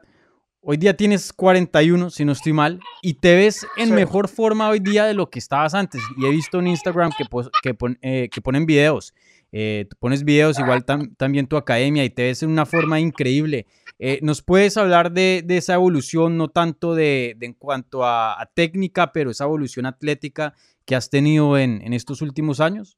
Hoy 0.70 0.76
día 0.76 0.98
tienes 0.98 1.32
41, 1.32 2.10
si 2.10 2.26
no 2.26 2.34
estoy 2.34 2.52
mal, 2.52 2.80
y 3.02 3.14
te 3.14 3.36
ves 3.38 3.66
en 3.78 3.88
Sí. 3.88 3.94
mejor 3.94 4.28
forma 4.28 4.68
hoy 4.68 4.80
día 4.80 5.06
de 5.06 5.14
lo 5.14 5.30
que 5.30 5.40
estabas 5.40 5.74
antes. 5.74 6.02
Y 6.18 6.26
he 6.26 6.30
visto 6.30 6.60
en 6.60 6.68
Instagram 6.68 7.12
que, 7.18 7.24
pos- 7.24 7.50
que, 7.64 7.74
pon- 7.74 7.98
que 8.02 8.42
ponen 8.44 8.66
videos. 8.66 9.14
Eh, 9.52 9.88
tú 9.90 9.96
pones 10.00 10.24
videos, 10.24 10.60
igual 10.60 10.86
tam- 10.86 11.16
también 11.18 11.48
tu 11.48 11.58
academia, 11.58 12.04
y 12.04 12.10
te 12.10 12.24
ves 12.24 12.44
en 12.44 12.50
una 12.50 12.66
forma 12.66 13.00
increíble. 13.00 13.66
Eh, 14.00 14.20
¿Nos 14.22 14.42
puedes 14.42 14.78
hablar 14.78 15.12
de, 15.12 15.42
de 15.44 15.58
esa 15.58 15.74
evolución, 15.74 16.38
no 16.38 16.50
tanto 16.50 16.94
de, 16.96 17.36
de 17.38 17.46
en 17.48 17.54
cuanto 17.54 18.06
a, 18.06 18.40
a 18.40 18.46
técnica, 18.46 19.12
pero 19.14 19.32
esa 19.32 19.46
evolución 19.46 19.86
atlética 19.86 20.54
que 20.86 20.96
has 20.96 21.10
tenido 21.10 21.58
en, 21.58 21.82
en 21.82 21.94
estos 21.94 22.22
últimos 22.22 22.60
años? 22.60 22.98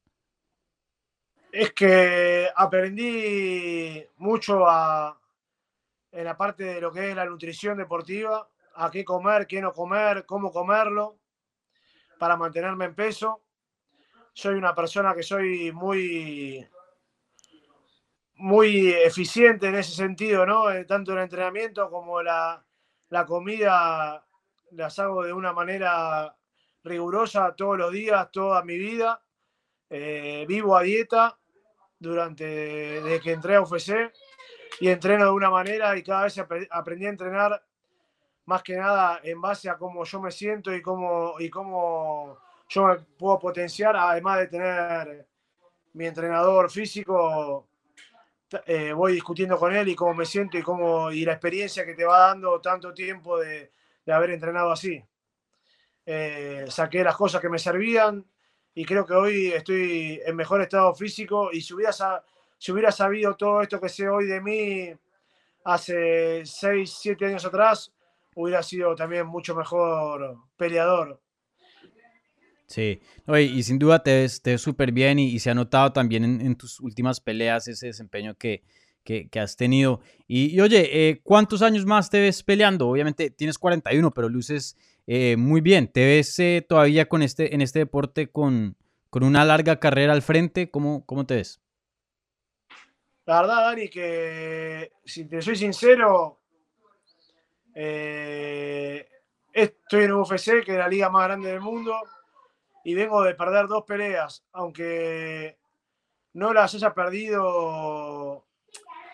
Es 1.52 1.72
que 1.72 2.48
aprendí 2.54 4.04
mucho 4.18 4.68
a, 4.68 5.18
en 6.12 6.24
la 6.24 6.36
parte 6.36 6.64
de 6.64 6.80
lo 6.80 6.92
que 6.92 7.10
es 7.10 7.16
la 7.16 7.24
nutrición 7.24 7.78
deportiva, 7.78 8.48
a 8.74 8.90
qué 8.90 9.04
comer, 9.04 9.46
qué 9.46 9.60
no 9.60 9.72
comer, 9.72 10.24
cómo 10.26 10.52
comerlo, 10.52 11.16
para 12.18 12.36
mantenerme 12.36 12.84
en 12.84 12.94
peso. 12.94 13.40
Soy 14.32 14.54
una 14.54 14.74
persona 14.74 15.14
que 15.14 15.22
soy 15.22 15.72
muy, 15.72 16.66
muy 18.36 18.88
eficiente 18.92 19.68
en 19.68 19.76
ese 19.76 19.92
sentido, 19.92 20.46
¿no? 20.46 20.70
Eh, 20.70 20.84
Tanto 20.84 21.12
el 21.12 21.18
entrenamiento 21.18 21.90
como 21.90 22.22
la, 22.22 22.64
la 23.08 23.26
comida 23.26 24.24
las 24.72 24.98
hago 24.98 25.24
de 25.24 25.32
una 25.32 25.52
manera 25.52 26.34
rigurosa 26.84 27.54
todos 27.54 27.76
los 27.76 27.92
días, 27.92 28.30
toda 28.30 28.62
mi 28.62 28.78
vida. 28.78 29.22
Eh, 29.90 30.44
vivo 30.48 30.76
a 30.76 30.82
dieta 30.82 31.36
durante 31.98 32.44
desde 32.44 33.20
que 33.20 33.32
entré 33.32 33.56
a 33.56 33.62
UFC 33.62 34.12
y 34.78 34.88
entreno 34.88 35.24
de 35.24 35.30
una 35.32 35.50
manera 35.50 35.96
y 35.98 36.02
cada 36.02 36.22
vez 36.22 36.38
apre- 36.38 36.68
aprendí 36.70 37.06
a 37.06 37.10
entrenar 37.10 37.62
más 38.46 38.62
que 38.62 38.76
nada 38.76 39.20
en 39.24 39.40
base 39.40 39.68
a 39.68 39.76
cómo 39.76 40.04
yo 40.04 40.20
me 40.20 40.30
siento 40.30 40.72
y 40.74 40.80
cómo, 40.80 41.34
y 41.40 41.50
cómo 41.50 42.38
yo 42.70 42.86
me 42.86 42.96
puedo 43.18 43.38
potenciar, 43.38 43.96
además 43.96 44.38
de 44.38 44.46
tener 44.46 45.26
mi 45.92 46.06
entrenador 46.06 46.70
físico, 46.70 47.68
eh, 48.64 48.92
voy 48.92 49.14
discutiendo 49.14 49.58
con 49.58 49.74
él 49.74 49.88
y 49.88 49.96
cómo 49.96 50.14
me 50.14 50.24
siento 50.24 50.56
y, 50.56 50.62
cómo, 50.62 51.10
y 51.10 51.24
la 51.24 51.32
experiencia 51.32 51.84
que 51.84 51.94
te 51.94 52.04
va 52.04 52.28
dando 52.28 52.60
tanto 52.60 52.94
tiempo 52.94 53.38
de, 53.38 53.72
de 54.06 54.12
haber 54.12 54.30
entrenado 54.30 54.70
así. 54.70 55.02
Eh, 56.06 56.66
saqué 56.68 57.02
las 57.02 57.16
cosas 57.16 57.40
que 57.40 57.48
me 57.48 57.58
servían 57.58 58.24
y 58.72 58.84
creo 58.84 59.04
que 59.04 59.14
hoy 59.14 59.48
estoy 59.48 60.20
en 60.24 60.36
mejor 60.36 60.62
estado 60.62 60.94
físico 60.94 61.50
y 61.52 61.60
si 61.60 61.74
hubiera, 61.74 61.92
si 62.56 62.72
hubiera 62.72 62.92
sabido 62.92 63.34
todo 63.34 63.62
esto 63.62 63.80
que 63.80 63.88
sé 63.88 64.08
hoy 64.08 64.26
de 64.26 64.40
mí 64.40 64.94
hace 65.64 66.46
6, 66.46 66.98
7 67.00 67.26
años 67.26 67.44
atrás, 67.44 67.92
hubiera 68.36 68.62
sido 68.62 68.94
también 68.94 69.26
mucho 69.26 69.56
mejor 69.56 70.36
peleador. 70.56 71.20
Sí, 72.70 73.00
no, 73.26 73.36
y, 73.36 73.64
sin 73.64 73.80
duda 73.80 74.00
te 74.00 74.14
ves, 74.20 74.42
te 74.42 74.56
súper 74.56 74.92
bien 74.92 75.18
y, 75.18 75.40
se 75.40 75.50
ha 75.50 75.54
notado 75.54 75.92
también 75.92 76.24
en, 76.24 76.54
tus 76.54 76.78
últimas 76.78 77.20
peleas 77.20 77.66
ese 77.66 77.88
desempeño 77.88 78.36
que, 78.36 78.62
que, 79.02 79.28
has 79.40 79.56
tenido. 79.56 80.00
Y, 80.28 80.54
y 80.54 80.60
oye, 80.60 81.08
eh, 81.08 81.20
¿cuántos 81.24 81.62
años 81.62 81.84
más 81.84 82.10
te 82.10 82.20
ves 82.20 82.44
peleando? 82.44 82.88
Obviamente 82.88 83.28
tienes 83.30 83.58
41, 83.58 84.12
pero 84.12 84.28
luces 84.28 84.76
eh, 85.08 85.36
muy 85.36 85.60
bien. 85.60 85.88
¿Te 85.88 86.04
ves 86.04 86.38
eh, 86.38 86.64
todavía 86.66 87.08
con 87.08 87.22
este, 87.22 87.56
en 87.56 87.60
este 87.60 87.80
deporte 87.80 88.30
con, 88.30 88.76
con 89.10 89.24
una 89.24 89.44
larga 89.44 89.80
carrera 89.80 90.12
al 90.12 90.22
frente? 90.22 90.70
¿Cómo, 90.70 91.04
cómo 91.06 91.26
te 91.26 91.34
ves? 91.34 91.60
La 93.26 93.40
verdad, 93.40 93.62
Dani, 93.62 93.88
que 93.88 94.92
si 95.04 95.24
te 95.24 95.42
soy 95.42 95.56
sincero, 95.56 96.38
eh, 97.74 99.08
estoy 99.52 100.04
en 100.04 100.12
UFC, 100.12 100.62
que 100.64 100.70
es 100.70 100.78
la 100.78 100.88
liga 100.88 101.10
más 101.10 101.24
grande 101.24 101.50
del 101.50 101.60
mundo, 101.60 101.96
y 102.84 102.94
vengo 102.94 103.22
de 103.22 103.34
perder 103.34 103.66
dos 103.66 103.84
peleas, 103.84 104.44
aunque 104.52 105.58
no 106.34 106.52
las 106.52 106.74
haya 106.74 106.94
perdido 106.94 108.46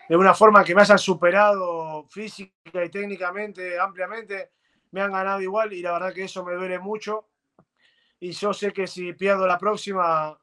de 0.07 0.15
una 0.15 0.33
forma 0.33 0.63
que 0.63 0.73
me 0.73 0.81
hayan 0.81 0.99
superado 0.99 2.07
física 2.09 2.85
y 2.85 2.89
técnicamente 2.89 3.77
ampliamente, 3.79 4.51
me 4.91 5.01
han 5.01 5.11
ganado 5.11 5.41
igual 5.41 5.73
y 5.73 5.81
la 5.81 5.93
verdad 5.93 6.13
que 6.13 6.23
eso 6.23 6.45
me 6.45 6.53
duele 6.53 6.79
mucho. 6.79 7.27
Y 8.19 8.31
yo 8.31 8.53
sé 8.53 8.71
que 8.71 8.87
si 8.87 9.13
pierdo 9.13 9.45
la 9.45 9.57
próxima, 9.57 10.39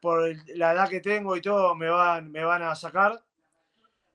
por 0.00 0.30
la 0.54 0.72
edad 0.72 0.88
que 0.88 1.00
tengo 1.00 1.36
y 1.36 1.40
todo, 1.40 1.74
me 1.74 1.88
van, 1.88 2.30
me 2.30 2.44
van 2.44 2.62
a 2.62 2.74
sacar. 2.74 3.20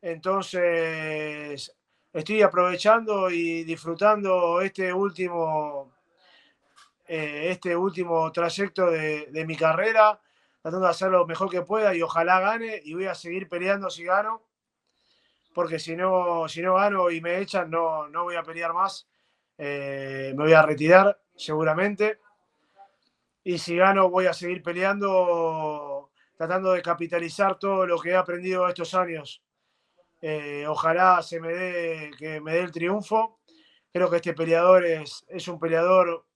Entonces, 0.01 1.75
estoy 2.13 2.41
aprovechando 2.41 3.29
y 3.29 3.63
disfrutando 3.63 4.61
este 4.61 4.93
último, 4.93 5.93
eh, 7.13 7.51
este 7.51 7.75
último 7.75 8.31
trayecto 8.31 8.89
de, 8.89 9.25
de, 9.31 9.45
mi 9.45 9.57
carrera, 9.57 10.17
tratando 10.61 10.85
de 10.85 10.91
hacer 10.91 11.11
lo 11.11 11.27
mejor 11.27 11.49
que 11.49 11.61
pueda 11.61 11.93
y 11.93 12.01
ojalá 12.01 12.39
gane 12.39 12.79
y 12.85 12.93
voy 12.93 13.07
a 13.07 13.15
seguir 13.15 13.49
peleando 13.49 13.89
si 13.89 14.05
gano, 14.05 14.43
porque 15.53 15.77
si 15.77 15.97
no, 15.97 16.47
si 16.47 16.61
no 16.61 16.75
gano 16.75 17.11
y 17.11 17.19
me 17.19 17.39
echan, 17.39 17.69
no, 17.69 18.07
no 18.07 18.23
voy 18.23 18.37
a 18.37 18.43
pelear 18.43 18.71
más, 18.71 19.09
eh, 19.57 20.33
me 20.37 20.45
voy 20.45 20.53
a 20.53 20.61
retirar 20.61 21.19
seguramente. 21.35 22.21
Y 23.43 23.57
si 23.57 23.75
gano, 23.75 24.09
voy 24.09 24.27
a 24.27 24.33
seguir 24.33 24.63
peleando, 24.63 26.11
tratando 26.37 26.71
de 26.71 26.81
capitalizar 26.81 27.59
todo 27.59 27.85
lo 27.85 27.99
que 27.99 28.11
he 28.11 28.15
aprendido 28.15 28.69
estos 28.69 28.93
años. 28.93 29.43
Eh, 30.21 30.65
ojalá 30.65 31.21
se 31.21 31.41
me 31.41 31.49
dé, 31.49 32.11
que 32.17 32.39
me 32.39 32.53
dé 32.53 32.59
el 32.61 32.71
triunfo. 32.71 33.41
Creo 33.91 34.09
que 34.09 34.15
este 34.15 34.33
peleador 34.33 34.85
es, 34.85 35.25
es 35.27 35.49
un 35.49 35.59
peleador 35.59 36.30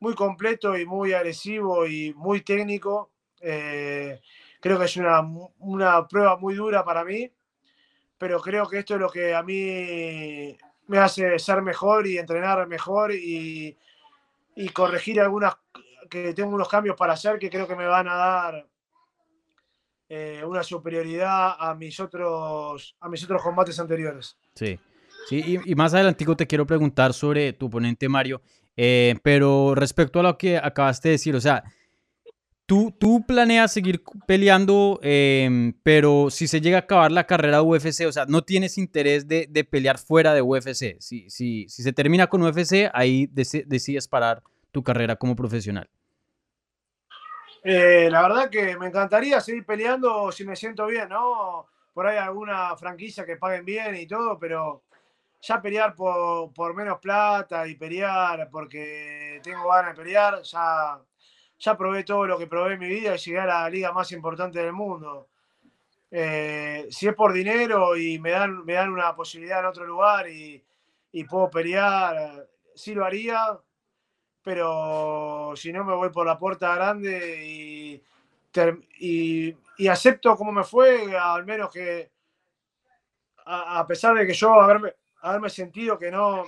muy 0.00 0.14
completo 0.14 0.76
y 0.76 0.86
muy 0.86 1.12
agresivo 1.12 1.86
y 1.86 2.14
muy 2.14 2.42
técnico. 2.42 3.10
Eh, 3.40 4.20
creo 4.60 4.78
que 4.78 4.84
es 4.84 4.96
una, 4.96 5.20
una, 5.58 6.06
prueba 6.06 6.36
muy 6.36 6.54
dura 6.54 6.84
para 6.84 7.04
mí, 7.04 7.30
pero 8.16 8.40
creo 8.40 8.68
que 8.68 8.80
esto 8.80 8.94
es 8.94 9.00
lo 9.00 9.10
que 9.10 9.34
a 9.34 9.42
mí 9.42 10.56
me 10.86 10.98
hace 10.98 11.38
ser 11.38 11.62
mejor 11.62 12.06
y 12.06 12.18
entrenar 12.18 12.66
mejor 12.66 13.12
y, 13.12 13.76
y 14.56 14.68
corregir 14.70 15.20
algunas, 15.20 15.54
que 16.10 16.34
tengo 16.34 16.54
unos 16.54 16.68
cambios 16.68 16.96
para 16.96 17.12
hacer 17.12 17.38
que 17.38 17.50
creo 17.50 17.68
que 17.68 17.76
me 17.76 17.86
van 17.86 18.08
a 18.08 18.14
dar 18.14 18.66
eh, 20.08 20.42
una 20.44 20.62
superioridad 20.62 21.54
a 21.58 21.74
mis 21.74 22.00
otros 22.00 22.96
a 23.00 23.08
mis 23.08 23.22
otros 23.24 23.42
combates 23.42 23.78
anteriores. 23.78 24.36
Sí, 24.54 24.78
sí, 25.28 25.42
y, 25.46 25.72
y 25.72 25.74
más 25.74 25.92
adelantico 25.92 26.34
te 26.34 26.46
quiero 26.46 26.66
preguntar 26.66 27.12
sobre 27.12 27.52
tu 27.52 27.66
oponente 27.66 28.08
Mario, 28.08 28.40
eh, 28.80 29.16
pero 29.24 29.74
respecto 29.74 30.20
a 30.20 30.22
lo 30.22 30.38
que 30.38 30.56
acabaste 30.56 31.08
de 31.08 31.12
decir, 31.14 31.34
o 31.34 31.40
sea, 31.40 31.64
tú, 32.64 32.94
tú 32.96 33.26
planeas 33.26 33.72
seguir 33.72 34.04
peleando, 34.24 35.00
eh, 35.02 35.72
pero 35.82 36.30
si 36.30 36.46
se 36.46 36.60
llega 36.60 36.76
a 36.76 36.80
acabar 36.82 37.10
la 37.10 37.26
carrera 37.26 37.56
de 37.56 37.62
UFC, 37.64 38.06
o 38.06 38.12
sea, 38.12 38.26
no 38.26 38.42
tienes 38.42 38.78
interés 38.78 39.26
de, 39.26 39.48
de 39.50 39.64
pelear 39.64 39.98
fuera 39.98 40.32
de 40.32 40.42
UFC. 40.42 40.96
Si, 41.00 41.28
si, 41.28 41.68
si, 41.68 41.82
se 41.82 41.92
termina 41.92 42.28
con 42.28 42.40
UFC, 42.40 42.88
ahí 42.94 43.28
decides 43.32 44.06
parar 44.06 44.44
tu 44.70 44.84
carrera 44.84 45.16
como 45.16 45.34
profesional. 45.34 45.90
Eh, 47.64 48.08
la 48.12 48.22
verdad 48.22 48.48
que 48.48 48.76
me 48.76 48.86
encantaría 48.86 49.40
seguir 49.40 49.66
peleando 49.66 50.30
si 50.30 50.44
me 50.44 50.54
siento 50.54 50.86
bien, 50.86 51.08
¿no? 51.08 51.66
Por 51.92 52.06
ahí 52.06 52.16
alguna 52.16 52.76
franquicia 52.76 53.26
que 53.26 53.36
paguen 53.36 53.64
bien 53.64 53.96
y 53.96 54.06
todo, 54.06 54.38
pero 54.38 54.84
ya 55.40 55.62
pelear 55.62 55.94
por, 55.94 56.52
por 56.52 56.74
menos 56.74 56.98
plata 56.98 57.66
y 57.66 57.74
pelear 57.76 58.48
porque 58.50 59.40
tengo 59.42 59.68
ganas 59.68 59.96
de 59.96 60.02
pelear, 60.02 60.42
ya, 60.42 61.00
ya 61.58 61.76
probé 61.76 62.04
todo 62.04 62.26
lo 62.26 62.38
que 62.38 62.46
probé 62.46 62.74
en 62.74 62.80
mi 62.80 62.88
vida 62.88 63.14
y 63.14 63.18
llegué 63.18 63.40
a 63.40 63.46
la 63.46 63.70
liga 63.70 63.92
más 63.92 64.10
importante 64.12 64.58
del 64.58 64.72
mundo. 64.72 65.28
Eh, 66.10 66.86
si 66.90 67.06
es 67.06 67.14
por 67.14 67.32
dinero 67.32 67.96
y 67.96 68.18
me 68.18 68.30
dan, 68.30 68.64
me 68.64 68.72
dan 68.72 68.90
una 68.90 69.14
posibilidad 69.14 69.60
en 69.60 69.66
otro 69.66 69.86
lugar 69.86 70.28
y, 70.28 70.62
y 71.12 71.24
puedo 71.24 71.50
pelear, 71.50 72.48
sí 72.74 72.94
lo 72.94 73.04
haría, 73.04 73.58
pero 74.42 75.52
si 75.54 75.72
no 75.72 75.84
me 75.84 75.94
voy 75.94 76.10
por 76.10 76.26
la 76.26 76.38
puerta 76.38 76.74
grande 76.74 77.44
y, 77.44 78.02
y, 79.00 79.56
y 79.76 79.88
acepto 79.88 80.36
como 80.36 80.50
me 80.50 80.64
fue, 80.64 81.16
al 81.16 81.44
menos 81.44 81.70
que 81.70 82.10
a, 83.44 83.80
a, 83.80 83.86
pesar 83.86 84.16
de 84.16 84.26
que 84.26 84.32
yo 84.32 84.54
haberme, 84.54 84.94
haberme 85.20 85.50
sentido 85.50 85.98
que 85.98 86.10
no, 86.10 86.44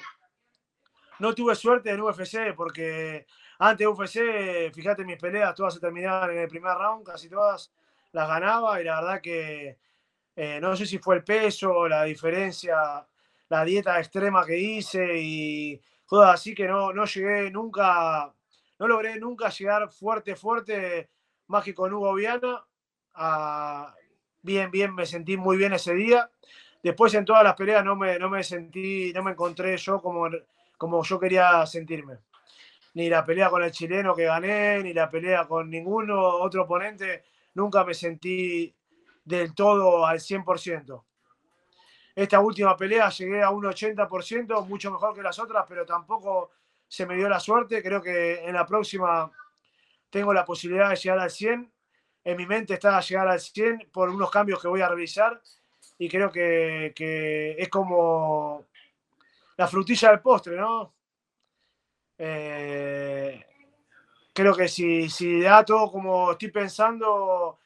no 1.18 1.34
tuve 1.34 1.54
suerte 1.54 1.90
en 1.90 2.00
UFC, 2.00 2.54
porque 2.56 3.26
antes 3.58 3.84
de 3.84 3.88
UFC, 3.88 4.74
fíjate, 4.74 5.04
mis 5.04 5.18
peleas 5.18 5.54
todas 5.54 5.74
se 5.74 5.80
terminaban 5.80 6.30
en 6.30 6.38
el 6.38 6.48
primer 6.48 6.74
round, 6.74 7.04
casi 7.04 7.28
todas 7.28 7.72
las 8.12 8.28
ganaba 8.28 8.80
y 8.80 8.84
la 8.84 9.00
verdad 9.00 9.20
que 9.20 9.78
eh, 10.36 10.58
no 10.60 10.74
sé 10.74 10.86
si 10.86 10.98
fue 10.98 11.16
el 11.16 11.24
peso, 11.24 11.86
la 11.88 12.04
diferencia, 12.04 13.06
la 13.48 13.64
dieta 13.64 13.98
extrema 13.98 14.46
que 14.46 14.58
hice 14.58 15.18
y 15.20 15.80
cosas 16.06 16.34
así 16.34 16.54
que 16.54 16.66
no, 16.66 16.92
no 16.92 17.04
llegué 17.04 17.50
nunca, 17.50 18.32
no 18.78 18.88
logré 18.88 19.18
nunca 19.18 19.50
llegar 19.50 19.90
fuerte, 19.90 20.36
fuerte, 20.36 21.10
más 21.48 21.64
que 21.64 21.74
con 21.74 21.92
Hugo 21.92 22.14
Viana. 22.14 22.64
A, 23.14 23.94
bien, 24.40 24.70
bien, 24.70 24.94
me 24.94 25.04
sentí 25.04 25.36
muy 25.36 25.56
bien 25.56 25.72
ese 25.72 25.94
día. 25.94 26.30
Después 26.82 27.12
en 27.14 27.24
todas 27.24 27.44
las 27.44 27.54
peleas 27.54 27.84
no 27.84 27.94
me, 27.94 28.18
no 28.18 28.30
me 28.30 28.42
sentí, 28.42 29.12
no 29.12 29.22
me 29.22 29.32
encontré 29.32 29.76
yo 29.76 30.00
como, 30.00 30.28
como 30.78 31.02
yo 31.02 31.20
quería 31.20 31.66
sentirme. 31.66 32.18
Ni 32.94 33.08
la 33.08 33.24
pelea 33.24 33.50
con 33.50 33.62
el 33.62 33.70
chileno 33.70 34.14
que 34.14 34.24
gané, 34.24 34.82
ni 34.82 34.92
la 34.92 35.10
pelea 35.10 35.46
con 35.46 35.68
ninguno 35.68 36.18
otro 36.18 36.62
oponente, 36.62 37.24
nunca 37.54 37.84
me 37.84 37.94
sentí 37.94 38.74
del 39.24 39.54
todo 39.54 40.06
al 40.06 40.18
100%. 40.18 41.04
Esta 42.14 42.40
última 42.40 42.76
pelea 42.76 43.08
llegué 43.10 43.42
a 43.42 43.50
un 43.50 43.64
80%, 43.64 44.66
mucho 44.66 44.90
mejor 44.90 45.14
que 45.14 45.22
las 45.22 45.38
otras, 45.38 45.64
pero 45.68 45.86
tampoco 45.86 46.50
se 46.88 47.06
me 47.06 47.14
dio 47.14 47.28
la 47.28 47.38
suerte. 47.38 47.82
Creo 47.82 48.02
que 48.02 48.44
en 48.44 48.54
la 48.54 48.66
próxima 48.66 49.30
tengo 50.08 50.32
la 50.32 50.44
posibilidad 50.44 50.90
de 50.90 50.96
llegar 50.96 51.20
al 51.20 51.30
100. 51.30 51.72
En 52.24 52.36
mi 52.36 52.46
mente 52.46 52.74
está 52.74 53.00
llegar 53.00 53.28
al 53.28 53.40
100 53.40 53.90
por 53.92 54.08
unos 54.08 54.30
cambios 54.30 54.60
que 54.60 54.68
voy 54.68 54.80
a 54.80 54.88
revisar 54.88 55.40
y 56.00 56.08
creo 56.08 56.32
que, 56.32 56.94
que 56.96 57.56
es 57.58 57.68
como 57.68 58.64
la 59.58 59.68
frutilla 59.68 60.08
del 60.08 60.20
postre, 60.20 60.56
¿no? 60.56 60.94
Eh, 62.16 63.44
creo 64.32 64.56
que 64.56 64.66
si, 64.66 65.10
si 65.10 65.42
da 65.42 65.62
todo 65.62 65.92
como 65.92 66.32
estoy 66.32 66.50
pensando 66.50 67.58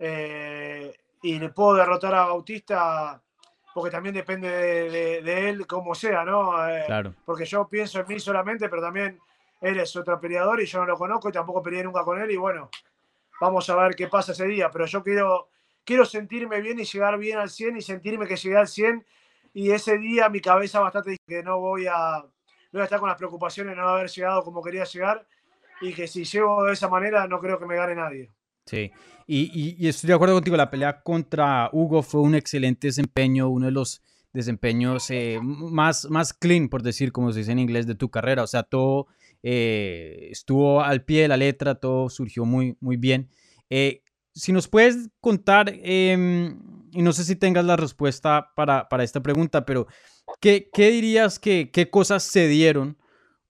eh, 0.00 0.96
y 1.22 1.38
le 1.38 1.48
puedo 1.50 1.74
derrotar 1.74 2.12
a 2.16 2.26
Bautista, 2.26 3.22
porque 3.72 3.92
también 3.92 4.16
depende 4.16 4.50
de, 4.50 4.90
de, 4.90 5.22
de 5.22 5.48
él 5.48 5.64
como 5.64 5.94
sea, 5.94 6.24
¿no? 6.24 6.68
Eh, 6.68 6.82
Claro. 6.86 7.14
Porque 7.24 7.44
yo 7.44 7.68
pienso 7.68 8.00
en 8.00 8.08
mí 8.08 8.18
solamente, 8.18 8.68
pero 8.68 8.82
también 8.82 9.16
él 9.60 9.78
es 9.78 9.94
otro 9.94 10.18
peleador 10.20 10.60
y 10.60 10.66
yo 10.66 10.80
no 10.80 10.86
lo 10.86 10.96
conozco 10.96 11.28
y 11.28 11.32
tampoco 11.32 11.62
peleé 11.62 11.84
nunca 11.84 12.02
con 12.02 12.20
él 12.20 12.32
y 12.32 12.36
bueno, 12.36 12.68
vamos 13.40 13.70
a 13.70 13.76
ver 13.76 13.94
qué 13.94 14.08
pasa 14.08 14.32
ese 14.32 14.46
día, 14.46 14.72
pero 14.72 14.86
yo 14.86 15.04
quiero, 15.04 15.50
quiero 15.86 16.04
sentirme 16.04 16.60
bien 16.60 16.78
y 16.78 16.84
llegar 16.84 17.16
bien 17.18 17.38
al 17.38 17.48
100 17.48 17.78
y 17.78 17.82
sentirme 17.82 18.26
que 18.26 18.36
llegué 18.36 18.56
al 18.56 18.68
100 18.68 19.06
y 19.54 19.70
ese 19.70 19.96
día 19.96 20.28
mi 20.28 20.40
cabeza 20.40 20.80
bastante 20.80 21.10
dice 21.10 21.22
que 21.26 21.42
no 21.42 21.58
voy 21.58 21.86
a, 21.86 22.18
no 22.18 22.72
voy 22.72 22.82
a 22.82 22.84
estar 22.84 23.00
con 23.00 23.08
las 23.08 23.16
preocupaciones 23.16 23.74
de 23.74 23.80
no 23.80 23.88
haber 23.88 24.10
llegado 24.10 24.42
como 24.42 24.62
quería 24.62 24.84
llegar 24.84 25.26
y 25.80 25.94
que 25.94 26.06
si 26.06 26.24
llego 26.24 26.64
de 26.64 26.74
esa 26.74 26.88
manera 26.88 27.26
no 27.26 27.40
creo 27.40 27.58
que 27.58 27.64
me 27.64 27.76
gane 27.76 27.94
nadie. 27.94 28.30
Sí, 28.66 28.90
y, 29.26 29.42
y, 29.54 29.76
y, 29.78 29.88
estoy 29.88 30.08
de 30.08 30.14
acuerdo 30.14 30.34
contigo, 30.34 30.56
la 30.56 30.70
pelea 30.70 31.00
contra 31.00 31.70
Hugo 31.72 32.02
fue 32.02 32.20
un 32.20 32.34
excelente 32.34 32.88
desempeño, 32.88 33.48
uno 33.48 33.66
de 33.66 33.72
los 33.72 34.02
desempeños 34.32 35.08
eh, 35.10 35.38
más, 35.40 36.10
más 36.10 36.34
clean, 36.34 36.68
por 36.68 36.82
decir, 36.82 37.12
como 37.12 37.32
se 37.32 37.38
dice 37.40 37.52
en 37.52 37.60
inglés, 37.60 37.86
de 37.86 37.94
tu 37.94 38.10
carrera, 38.10 38.42
o 38.42 38.46
sea, 38.48 38.64
todo 38.64 39.06
eh, 39.42 40.28
estuvo 40.32 40.82
al 40.82 41.04
pie 41.04 41.22
de 41.22 41.28
la 41.28 41.36
letra, 41.36 41.76
todo 41.76 42.08
surgió 42.08 42.44
muy, 42.44 42.76
muy 42.80 42.96
bien. 42.96 43.30
Eh, 43.70 44.02
si 44.36 44.52
nos 44.52 44.68
puedes 44.68 45.08
contar, 45.20 45.72
em, 45.82 46.60
y 46.92 47.02
no 47.02 47.12
sé 47.12 47.24
si 47.24 47.36
tengas 47.36 47.64
la 47.64 47.76
respuesta 47.76 48.52
para, 48.54 48.88
para 48.88 49.02
esta 49.02 49.22
pregunta, 49.22 49.64
pero 49.64 49.86
¿qué, 50.40 50.68
qué 50.72 50.90
dirías 50.90 51.38
que 51.38 51.70
qué 51.72 51.90
cosas 51.90 52.22
se 52.22 52.46
dieron? 52.46 52.96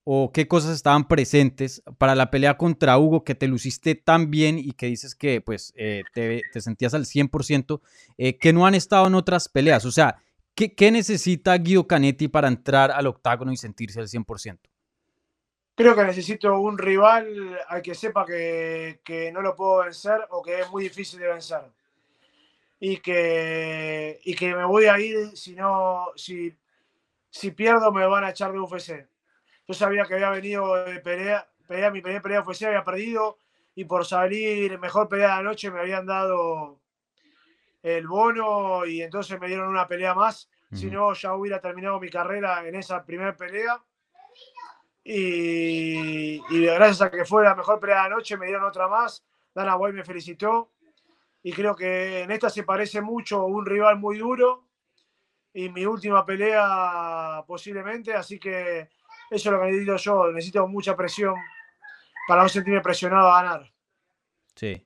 o 0.09 0.31
qué 0.33 0.47
cosas 0.47 0.77
estaban 0.77 1.09
presentes 1.09 1.83
para 1.99 2.15
la 2.15 2.31
pelea 2.31 2.57
contra 2.57 2.97
Hugo 2.97 3.25
que 3.25 3.35
te 3.35 3.49
luciste 3.49 3.97
tan 3.97 4.31
bien 4.31 4.57
y 4.57 4.71
que 4.71 4.87
dices 4.87 5.17
que 5.17 5.41
pues 5.41 5.73
eh, 5.75 6.05
te, 6.15 6.43
te, 6.53 6.61
sentías 6.61 6.95
al 6.95 7.07
100%, 7.07 7.81
eh, 8.17 8.39
que 8.39 8.53
no 8.53 8.67
han 8.67 8.77
estado 8.77 9.09
en 9.09 9.17
otras 9.17 9.49
peleas. 9.49 9.85
O 9.85 9.91
sea, 9.91 10.23
¿qué, 10.55 10.77
¿qué, 10.77 10.93
necesita 10.93 11.59
Guido 11.59 11.89
Canetti 11.89 12.29
para 12.29 12.47
entrar 12.47 12.93
al 12.93 13.09
octágono 13.09 13.51
y 13.51 13.57
sentirse 13.57 13.99
al 13.99 14.07
100%? 14.07 14.61
Creo 15.77 15.95
que 15.95 16.05
necesito 16.05 16.59
un 16.59 16.79
rival 16.79 17.61
al 17.69 17.83
que 17.83 17.95
sepa 17.95 18.25
que, 18.25 19.01
que 19.05 19.31
no 19.31 19.43
lo 19.43 19.55
puedo 19.55 19.85
vencer 19.85 20.27
o 20.31 20.43
que 20.43 20.61
es 20.61 20.71
muy 20.71 20.85
difícil 20.85 21.21
de 21.21 21.29
vencer. 21.29 21.63
Y 22.81 22.97
que, 22.99 24.21
y 24.25 24.35
que 24.35 24.55
me 24.55 24.65
voy 24.65 24.87
a 24.87 24.99
ir 24.99 25.37
si 25.37 25.55
no, 25.55 26.09
si, 26.17 26.57
si 27.31 27.51
pierdo 27.53 27.93
me 27.93 28.07
van 28.07 28.25
a 28.25 28.31
echar 28.31 28.53
de 28.53 28.59
UFC 28.59 29.07
yo 29.69 29.75
sabía 29.75 30.05
que 30.05 30.15
había 30.15 30.31
venido 30.31 30.75
de 30.85 31.01
pelea, 31.01 31.49
pelea 31.67 31.91
mi 31.91 32.01
primera 32.01 32.23
pelea 32.23 32.45
fue 32.45 32.55
había 32.67 32.85
perdido 32.85 33.39
y 33.75 33.85
por 33.85 34.07
salir 34.07 34.79
mejor 34.79 35.09
pelea 35.09 35.31
de 35.31 35.37
la 35.37 35.43
noche 35.43 35.71
me 35.71 35.81
habían 35.81 36.07
dado 36.07 36.79
el 37.83 38.07
bono 38.07 38.87
y 38.87 39.03
entonces 39.03 39.39
me 39.41 39.49
dieron 39.49 39.69
una 39.69 39.87
pelea 39.87 40.15
más. 40.15 40.49
Si 40.73 40.87
no, 40.87 41.13
ya 41.15 41.35
hubiera 41.35 41.61
terminado 41.61 42.01
mi 42.01 42.11
carrera 42.11 42.67
en 42.67 42.75
esa 42.75 43.05
primera 43.05 43.37
pelea. 43.37 43.81
Y, 45.09 46.41
y, 46.51 46.65
gracias 46.67 47.01
a 47.03 47.11
que 47.13 47.25
fue 47.25 47.45
la 47.45 47.55
mejor 47.55 47.79
pelea 47.79 48.03
de 48.03 48.09
la 48.11 48.17
noche, 48.17 48.37
me 48.37 48.47
dieron 48.47 48.65
otra 48.65 48.89
más. 48.89 49.25
Dana 49.55 49.77
Boy 49.77 49.93
me 49.93 50.05
felicitó. 50.05 50.73
Y 51.45 51.53
creo 51.53 51.77
que 51.77 52.23
en 52.23 52.33
esta 52.33 52.51
se 52.51 52.65
parece 52.65 53.01
mucho 53.01 53.45
un 53.47 53.65
rival 53.65 53.99
muy 54.01 54.19
duro. 54.19 54.65
Y 55.53 55.69
mi 55.69 55.87
última 55.87 56.27
pelea 56.27 57.45
posiblemente. 57.47 58.15
Así 58.15 58.41
que 58.41 58.81
eso 58.81 58.91
es 59.31 59.45
lo 59.47 59.61
que 59.61 59.67
necesito 59.67 59.97
yo. 59.97 60.33
Necesito 60.33 60.67
mucha 60.67 60.97
presión 60.97 61.37
para 62.27 62.43
no 62.43 62.49
sentirme 62.49 62.81
presionado 62.81 63.29
a 63.31 63.43
ganar. 63.43 63.73
Sí. 64.57 64.85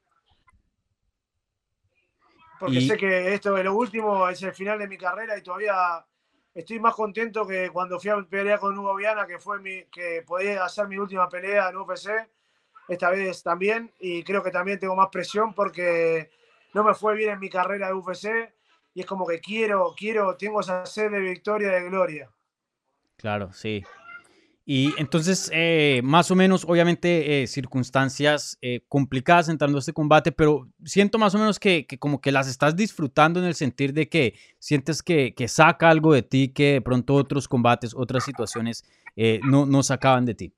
Porque 2.59 2.77
Y- 2.77 2.87
sé 2.87 2.99
que 2.99 3.33
esto 3.33 3.55
de 3.55 3.65
lo 3.65 3.75
último 3.75 4.29
es 4.29 4.43
el 4.43 4.53
final 4.53 4.79
de 4.79 4.87
mi 4.87 4.99
carrera 4.99 5.39
y 5.39 5.43
todavía 5.43 6.05
estoy 6.55 6.81
más 6.81 6.95
contento 6.95 7.47
que 7.47 7.71
cuando 7.71 7.99
fui 8.01 8.11
a 8.11 8.23
pelear 8.23 8.59
con 8.59 8.77
Hugo 8.77 8.95
Viana, 8.95 9.27
que 9.27 9.39
fue 9.39 9.61
mi, 9.61 9.85
que 9.85 10.23
podía 10.27 10.65
hacer 10.65 10.89
mi 10.89 10.99
última 10.99 11.29
pelea 11.29 11.69
en 11.69 11.77
UFC, 11.77 12.11
esta 12.89 13.11
vez 13.11 13.43
también, 13.43 13.93
y 14.01 14.23
creo 14.25 14.43
que 14.43 14.51
también 14.51 14.79
tengo 14.79 14.97
más 14.97 15.09
presión 15.11 15.55
porque 15.55 16.31
no 16.75 16.83
me 16.83 16.95
fue 16.95 17.15
bien 17.15 17.31
en 17.31 17.41
mi 17.41 17.49
carrera 17.49 17.89
de 17.89 17.95
UFC 17.95 18.53
y 18.95 19.01
es 19.01 19.07
como 19.07 19.27
que 19.27 19.41
quiero, 19.41 19.95
quiero, 19.97 20.37
tengo 20.37 20.61
esa 20.61 20.85
sed 20.85 21.11
de 21.11 21.21
victoria, 21.21 21.71
de 21.71 21.89
gloria. 21.89 22.31
Claro, 23.17 23.53
sí. 23.53 23.85
Y 24.67 24.95
entonces, 24.99 25.51
eh, 25.53 26.01
más 26.05 26.31
o 26.31 26.37
menos, 26.37 26.65
obviamente, 26.69 27.43
eh, 27.43 27.47
circunstancias 27.47 28.59
eh, 28.61 28.83
complicadas 28.89 29.49
entrando 29.49 29.79
a 29.79 29.81
este 29.81 29.93
combate, 29.93 30.33
pero 30.33 30.69
siento 30.85 31.19
más 31.19 31.35
o 31.35 31.39
menos 31.39 31.59
que, 31.59 31.87
que 31.87 31.99
como 31.99 32.21
que 32.21 32.31
las 32.31 32.47
estás 32.47 32.77
disfrutando 32.77 33.41
en 33.41 33.47
el 33.47 33.55
sentir 33.55 33.93
de 33.93 34.09
que 34.09 34.35
sientes 34.59 35.03
que, 35.03 35.35
que 35.35 35.49
saca 35.49 35.89
algo 35.89 36.13
de 36.13 36.23
ti 36.23 36.53
que 36.53 36.75
de 36.75 36.81
pronto 36.83 37.15
otros 37.15 37.49
combates, 37.49 37.95
otras 37.97 38.23
situaciones 38.23 38.85
eh, 39.17 39.41
no, 39.43 39.67
no 39.67 39.83
sacaban 39.83 40.25
de 40.25 40.35
ti. 40.35 40.53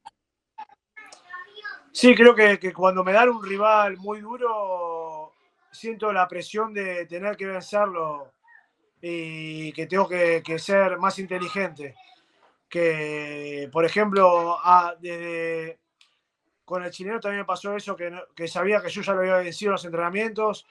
Sí, 1.93 2.15
creo 2.15 2.35
que, 2.35 2.59
que 2.59 2.73
cuando 2.73 3.05
me 3.05 3.12
dan 3.12 3.29
un 3.29 3.43
rival 3.43 3.97
muy 3.99 4.21
duro, 4.21 5.33
siento 5.71 6.12
la 6.12 6.27
presión 6.27 6.75
de 6.75 7.07
tener 7.07 7.37
que 7.37 7.47
vencerlo 7.47 8.33
y 9.01 9.73
que 9.73 9.87
tengo 9.87 10.09
que, 10.09 10.43
que 10.45 10.59
ser 10.59 10.99
más 10.99 11.19
inteligente. 11.19 11.95
Que, 12.72 13.68
por 13.70 13.85
ejemplo, 13.85 14.56
a- 14.58 14.96
desde- 14.98 15.78
con 16.64 16.82
el 16.82 16.90
chileno 16.90 17.20
también 17.20 17.40
me 17.42 17.44
pasó 17.44 17.76
eso, 17.76 17.94
que, 17.94 18.11
que 18.35 18.48
sabía 18.48 18.80
que 18.80 18.88
yo 18.88 19.02
ya 19.02 19.12
lo 19.12 19.20
había 19.20 19.37
vencido 19.37 19.68
en 19.70 19.72
los 19.72 19.85
entrenamientos 19.85 20.66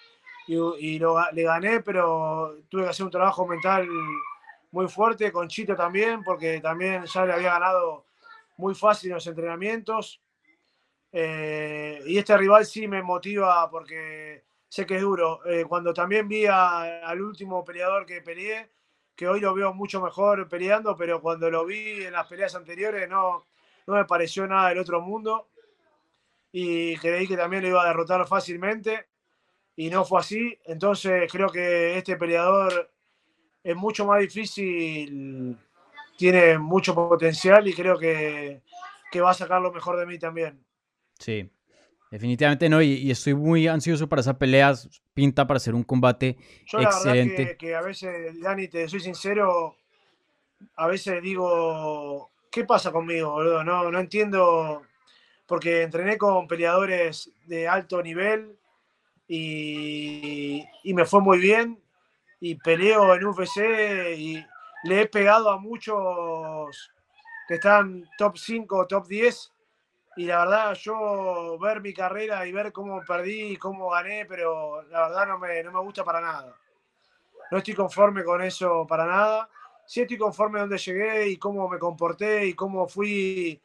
y, 0.48 0.56
y 0.80 0.98
lo 0.98 1.16
le 1.32 1.44
gané, 1.44 1.82
pero 1.82 2.58
tuve 2.70 2.86
que 2.86 2.90
hacer 2.90 3.06
un 3.06 3.12
trabajo 3.12 3.46
mental 3.46 3.88
muy 4.72 4.88
fuerte, 4.88 5.32
con 5.32 5.48
Chito 5.48 5.76
también, 5.76 6.24
porque 6.24 6.60
también 6.60 7.06
ya 7.06 7.24
le 7.24 7.34
había 7.34 7.52
ganado 7.54 8.06
muy 8.58 8.74
fácil 8.74 9.12
en 9.12 9.16
los 9.16 9.28
entrenamientos. 9.28 10.20
Eh, 11.12 12.02
y 12.08 12.18
este 12.18 12.36
rival 12.36 12.66
sí 12.66 12.88
me 12.88 13.04
motiva 13.04 13.70
porque 13.70 14.44
sé 14.68 14.88
que 14.88 14.96
es 14.96 15.02
duro. 15.02 15.46
Eh, 15.46 15.66
cuando 15.66 15.94
también 15.94 16.28
vi 16.28 16.48
a- 16.48 17.06
al 17.08 17.22
último 17.22 17.64
peleador 17.64 18.08
que 18.08 18.22
peleé, 18.22 18.72
que 19.16 19.28
hoy 19.28 19.40
lo 19.40 19.54
veo 19.54 19.74
mucho 19.74 20.02
mejor 20.02 20.48
peleando, 20.48 20.96
pero 20.96 21.22
cuando 21.22 21.50
lo 21.50 21.66
vi 21.66 22.04
en 22.04 22.14
las 22.14 22.28
peleas 22.28 22.56
anteriores 22.56 23.08
no, 23.10 23.46
no 23.88 23.96
me 23.96 24.06
pareció 24.06 24.48
nada 24.48 24.70
del 24.70 24.80
otro 24.80 25.02
mundo. 25.02 25.50
Y 26.52 26.98
creí 26.98 27.28
que 27.28 27.38
también 27.38 27.64
lo 27.64 27.70
iba 27.70 27.84
a 27.84 27.88
derrotar 27.88 28.28
fácilmente. 28.28 29.08
Y 29.76 29.90
no 29.90 30.04
fue 30.04 30.20
así. 30.20 30.58
Entonces 30.66 31.32
creo 31.32 31.50
que 31.50 31.98
este 31.98 32.18
peleador 32.18 32.92
es 33.64 33.76
mucho 33.76 34.06
más 34.06 34.20
difícil, 34.20 35.58
tiene 36.18 36.58
mucho 36.58 36.94
potencial 36.94 37.68
y 37.68 37.74
creo 37.74 37.98
que, 37.98 38.62
que 39.12 39.22
va 39.22 39.32
a 39.32 39.36
sacar 39.36 39.62
lo 39.62 39.72
mejor 39.72 39.98
de 40.00 40.06
mí 40.06 40.18
también. 40.18 40.64
Sí, 41.20 41.50
definitivamente 42.12 42.70
no. 42.70 42.82
Y, 42.82 42.94
y 42.94 43.12
estoy 43.12 43.34
muy 43.34 43.68
ansioso 43.68 44.08
para 44.08 44.20
esa 44.20 44.38
pelea. 44.38 44.74
Pinta 45.14 45.48
para 45.48 45.60
ser 45.60 45.74
un 45.74 45.84
combate 45.84 46.38
Yo 46.68 46.78
la 46.80 46.84
excelente. 46.86 47.38
verdad 47.38 47.52
que, 47.52 47.58
que 47.58 47.76
a 47.76 47.82
veces, 47.82 48.40
Dani, 48.40 48.68
te 48.68 48.88
soy 48.88 49.00
sincero, 49.00 49.76
a 50.76 50.88
veces 50.88 51.22
digo, 51.22 52.30
¿qué 52.52 52.66
pasa 52.66 52.92
conmigo, 52.92 53.32
boludo? 53.32 53.64
No, 53.64 53.90
no 53.92 54.00
entiendo, 54.00 54.84
porque 55.46 55.82
entrené 55.84 56.18
con 56.18 56.48
peleadores 56.48 57.32
de 57.46 57.68
alto 57.68 58.02
nivel 58.04 58.56
y, 59.28 60.64
y 60.84 60.94
me 60.94 61.06
fue 61.06 61.22
muy 61.22 61.40
bien 61.40 61.82
y 62.40 62.56
peleo 62.56 63.16
en 63.16 63.26
UFC 63.26 63.58
y 64.18 64.46
le 64.84 65.02
he 65.02 65.08
pegado 65.08 65.50
a 65.50 65.60
muchos 65.60 66.92
que 67.48 67.56
están 67.56 68.04
top 68.18 68.38
5, 68.38 68.88
top 68.88 69.08
10 69.08 69.51
y 70.16 70.26
la 70.26 70.40
verdad 70.40 70.74
yo 70.74 71.58
ver 71.60 71.82
mi 71.82 71.94
carrera 71.94 72.46
y 72.46 72.52
ver 72.52 72.72
cómo 72.72 73.02
perdí 73.06 73.54
y 73.54 73.58
cómo 73.58 73.90
gané, 73.90 74.26
pero 74.26 74.82
la 74.84 75.08
verdad 75.08 75.28
no 75.28 75.40
me, 75.40 75.64
no 75.64 75.72
me 75.72 75.80
gusta 75.80 76.04
para 76.04 76.20
nada. 76.20 76.56
No 77.50 77.58
estoy 77.58 77.74
conforme 77.74 78.24
con 78.24 78.42
eso 78.42 78.86
para 78.88 79.06
nada. 79.06 79.50
Sí 79.86 80.02
estoy 80.02 80.18
conforme 80.18 80.60
donde 80.60 80.78
llegué 80.78 81.30
y 81.30 81.38
cómo 81.38 81.68
me 81.68 81.80
comporté 81.80 82.46
y 82.46 82.54
cómo 82.54 82.88
fui 82.88 83.60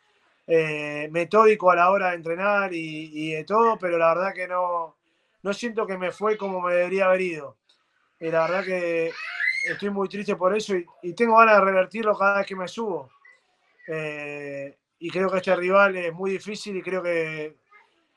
eh, 0.47 1.09
metódico 1.11 1.71
a 1.71 1.77
la 1.77 1.91
hora 1.91 2.11
de 2.11 2.17
entrenar 2.17 2.73
y, 2.73 3.11
y 3.13 3.33
de 3.33 3.45
todo, 3.45 3.77
pero 3.79 3.99
la 3.99 4.15
verdad 4.15 4.35
que 4.35 4.47
no, 4.49 4.97
no 5.43 5.53
siento 5.53 5.87
que 5.87 5.99
me 5.99 6.11
fue 6.13 6.37
como 6.37 6.61
me 6.61 6.75
debería 6.75 7.07
haber 7.07 7.21
ido. 7.21 7.57
Y 8.19 8.31
la 8.31 8.43
verdad 8.43 8.65
que 8.65 9.13
estoy 9.69 9.91
muy 9.91 10.09
triste 10.09 10.37
por 10.37 10.57
eso 10.57 10.77
y, 10.77 10.87
y 11.03 11.13
tengo 11.13 11.37
ganas 11.37 11.57
de 11.57 11.65
revertirlo 11.65 12.17
cada 12.17 12.39
vez 12.39 12.47
que 12.47 12.57
me 12.57 12.69
subo. 12.69 13.11
Eh, 13.89 14.77
y 14.99 15.11
creo 15.11 15.31
que 15.31 15.39
este 15.39 15.55
rival 15.55 15.97
es 15.97 16.13
muy 16.13 16.31
difícil 16.33 16.77
y 16.77 16.83
creo 16.83 17.03
que, 17.03 17.57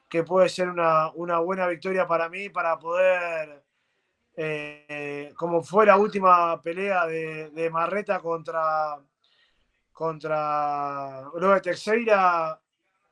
que 0.07 0.23
puede 0.23 0.49
ser 0.49 0.69
una, 0.69 1.11
una 1.11 1.39
buena 1.39 1.67
victoria 1.67 2.07
para 2.07 2.29
mí 2.29 2.49
para 2.49 2.77
poder, 2.79 3.63
eh, 4.35 5.33
como 5.35 5.61
fue 5.61 5.85
la 5.85 5.97
última 5.97 6.61
pelea 6.61 7.05
de, 7.05 7.49
de 7.49 7.69
Marreta 7.69 8.19
contra, 8.19 8.97
contra 9.91 11.21
Robert 11.33 11.63
Teixeira, 11.63 12.59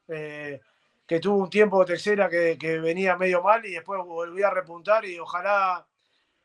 eh, 0.08 0.62
que 1.06 1.20
tuvo 1.20 1.38
un 1.38 1.50
tiempo 1.50 1.86
Teixeira 1.86 2.30
que, 2.30 2.58
que 2.58 2.80
venía 2.80 3.18
medio 3.18 3.42
mal 3.44 3.66
y 3.66 3.72
después 3.72 4.02
volví 4.06 4.44
a 4.44 4.50
repuntar 4.50 5.06
y 5.06 5.20
ojalá 5.20 5.86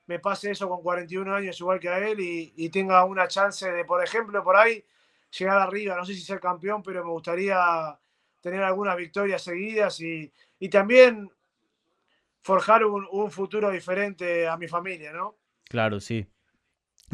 me 0.07 0.19
pase 0.19 0.51
eso 0.51 0.69
con 0.69 0.83
41 0.83 1.35
años 1.35 1.59
igual 1.61 1.79
que 1.79 1.89
a 1.89 1.99
él 1.99 2.19
y, 2.21 2.53
y 2.57 2.69
tenga 2.71 3.05
una 3.05 3.29
chance 3.29 3.71
de, 3.71 3.85
por 3.85 4.03
ejemplo, 4.03 4.43
por 4.43 4.57
ahí 4.57 4.85
llegar 5.39 5.59
arriba, 5.59 5.97
no 5.97 6.05
sé 6.05 6.15
si 6.15 6.21
ser 6.21 6.41
campeón, 6.41 6.83
pero 6.83 7.05
me 7.05 7.11
gustaría 7.11 7.99
tener 8.41 8.63
algunas 8.63 8.97
victorias 8.97 9.43
seguidas 9.43 10.01
y, 10.01 10.33
y 10.59 10.69
también 10.69 11.31
forjar 12.43 12.85
un, 12.85 13.07
un 13.11 13.31
futuro 13.31 13.71
diferente 13.71 14.47
a 14.49 14.57
mi 14.57 14.69
familia, 14.69 15.13
¿no? 15.13 15.37
Claro, 15.69 16.01
sí. 16.01 16.27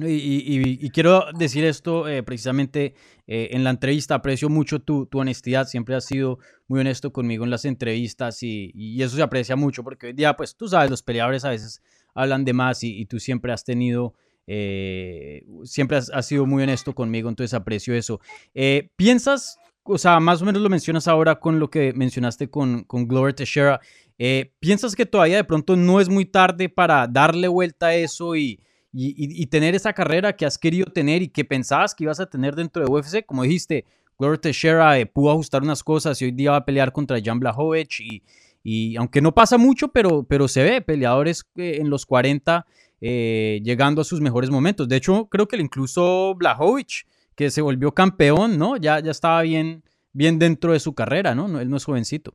Y, 0.00 0.85
y- 0.87 0.90
quiero 0.90 1.24
decir 1.37 1.64
esto 1.64 2.07
eh, 2.09 2.22
precisamente 2.22 2.94
eh, 3.26 3.48
en 3.50 3.64
la 3.64 3.70
entrevista. 3.70 4.14
Aprecio 4.14 4.48
mucho 4.48 4.81
tu, 4.81 5.07
tu 5.07 5.18
honestidad. 5.18 5.66
Siempre 5.66 5.96
has 5.96 6.04
sido 6.04 6.38
muy 6.68 6.81
honesto 6.81 7.12
conmigo 7.12 7.44
en 7.44 7.50
las 7.50 7.64
entrevistas 7.64 8.42
y, 8.44 8.70
y 8.74 9.02
eso 9.02 9.16
se 9.16 9.22
aprecia 9.22 9.57
mucho 9.57 9.83
porque 9.83 10.07
hoy 10.09 10.12
día, 10.12 10.37
pues 10.37 10.57
tú 10.57 10.68
sabes, 10.68 10.88
los 10.90 11.02
peleadores 11.02 11.44
a 11.44 11.50
veces 11.50 11.83
hablan 12.14 12.44
de 12.44 12.52
más 12.52 12.85
y 12.85 13.04
tú 13.07 13.18
siempre 13.18 13.52
has 13.52 13.64
tenido, 13.64 14.14
eh, 14.50 15.44
siempre 15.64 15.98
has, 15.98 16.26
sido 16.26 16.46
muy 16.46 16.62
honesto 16.62 16.94
conmigo, 16.94 17.28
entonces 17.28 17.52
aprecio 17.52 17.94
eso. 17.94 18.18
Eh, 18.54 18.88
¿Piensas, 18.96 19.58
o 19.82 19.98
sea, 19.98 20.18
más 20.20 20.40
o 20.40 20.46
menos 20.46 20.62
lo 20.62 20.70
mencionas 20.70 21.06
ahora 21.06 21.38
con 21.38 21.58
lo 21.58 21.68
que 21.68 21.92
mencionaste 21.92 22.48
con, 22.48 22.84
con 22.84 23.06
Glover 23.06 23.34
Teixeira, 23.34 23.78
eh, 24.16 24.54
¿piensas 24.58 24.96
que 24.96 25.04
todavía 25.04 25.37
de 25.37 25.44
pronto 25.44 25.76
no 25.76 26.00
es 26.00 26.08
muy 26.08 26.24
tarde 26.24 26.70
para 26.70 27.06
darle 27.06 27.46
vuelta 27.46 27.88
a 27.88 27.94
eso 27.94 28.37
y, 28.37 28.58
y, 28.90 29.46
tener 29.46 29.74
esa 29.74 29.92
carrera 29.92 30.34
que 30.34 30.46
has 30.46 30.56
querido 30.56 30.87
tener 30.87 31.20
y 31.20 31.28
que 31.28 31.44
pensabas 31.44 31.94
que 31.94 32.04
ibas 32.04 32.18
a 32.18 32.26
tener 32.26 32.56
dentro 32.56 32.82
de 32.82 32.90
UFC? 32.90 33.26
Como 33.26 33.42
dijiste, 33.42 33.84
Glover 34.18 34.38
Teixeira 34.38 34.94
pudo 35.12 35.30
ajustar 35.30 35.62
unas 35.62 35.84
cosas 35.84 36.20
y 36.22 36.24
hoy 36.24 36.32
día 36.32 36.52
va 36.52 36.56
a 36.56 36.64
pelear 36.64 36.90
contra 36.90 37.20
Jan 37.22 37.38
Blachowicz 37.38 38.00
y, 38.00 38.22
y 38.62 38.96
aunque 38.96 39.20
no 39.20 39.34
pasa 39.34 39.58
mucho, 39.58 39.88
pero, 39.88 40.24
pero 40.24 40.48
se 40.48 40.62
ve 40.62 40.80
peleadores 40.80 41.44
en 41.54 41.90
los 41.90 42.06
40 42.06 42.66
eh, 43.00 43.61
llegando 43.62 44.00
a 44.00 44.04
sus 44.04 44.20
mejores 44.20 44.50
momentos. 44.50 44.88
De 44.88 44.96
hecho, 44.96 45.26
creo 45.28 45.46
que 45.48 45.56
incluso 45.56 46.34
Blachowicz, 46.34 47.04
que 47.34 47.50
se 47.50 47.62
volvió 47.62 47.92
campeón, 47.92 48.58
¿no? 48.58 48.76
Ya, 48.76 49.00
ya 49.00 49.11
estaba 49.11 49.42
bien, 49.42 49.84
bien 50.12 50.38
dentro 50.38 50.72
de 50.72 50.80
su 50.80 50.94
carrera. 50.94 51.34
No- 51.34 51.61
Él 51.61 51.70
no 51.70 51.76
es 51.76 51.84
jovencito. 51.84 52.34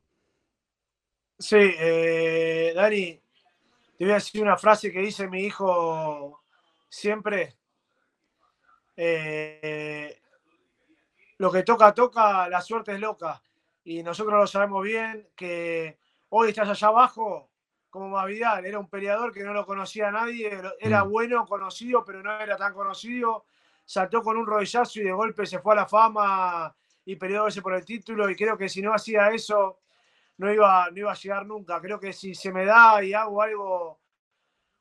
Sí, 1.38 1.56
eh, 1.58 2.72
Dani, 2.74 3.20
te 3.98 4.04
voy 4.04 4.12
a 4.12 4.14
decir 4.14 4.42
una 4.42 4.56
frase 4.56 4.90
que 4.92 5.00
dice 5.00 5.28
mi 5.28 5.42
hijo 5.42 6.42
siempre. 6.88 7.56
Eh, 8.96 10.16
lo 11.38 11.50
que 11.50 11.62
toca, 11.64 11.92
toca, 11.92 12.48
la 12.48 12.60
suerte 12.62 12.92
es 12.94 13.00
loca. 13.00 13.42
Y 13.84 14.02
nosotros 14.02 14.34
lo 14.40 14.46
sabemos 14.46 14.84
bien, 14.84 15.28
que 15.36 15.98
hoy 16.30 16.48
estás 16.50 16.68
allá 16.68 16.88
abajo, 16.88 17.50
como 17.94 18.08
Mavidal, 18.08 18.66
era 18.66 18.80
un 18.80 18.88
peleador 18.88 19.32
que 19.32 19.44
no 19.44 19.52
lo 19.52 19.64
conocía 19.64 20.08
a 20.08 20.10
nadie, 20.10 20.50
era 20.80 21.04
Mm. 21.04 21.10
bueno, 21.10 21.46
conocido, 21.46 22.04
pero 22.04 22.24
no 22.24 22.40
era 22.40 22.56
tan 22.56 22.74
conocido. 22.74 23.44
Saltó 23.84 24.20
con 24.20 24.36
un 24.36 24.44
rodillazo 24.44 24.98
y 24.98 25.04
de 25.04 25.12
golpe 25.12 25.46
se 25.46 25.60
fue 25.60 25.74
a 25.74 25.76
la 25.76 25.86
fama 25.86 26.74
y 27.04 27.14
peleó 27.14 27.46
ese 27.46 27.62
por 27.62 27.72
el 27.72 27.84
título. 27.84 28.28
Y 28.28 28.34
creo 28.34 28.58
que 28.58 28.68
si 28.68 28.82
no 28.82 28.92
hacía 28.92 29.30
eso, 29.30 29.78
no 30.38 30.52
iba, 30.52 30.90
no 30.90 30.98
iba 30.98 31.12
a 31.12 31.14
llegar 31.14 31.46
nunca. 31.46 31.80
Creo 31.80 32.00
que 32.00 32.12
si 32.12 32.34
se 32.34 32.50
me 32.50 32.64
da 32.64 33.00
y 33.04 33.14
hago 33.14 33.40
algo, 33.40 34.00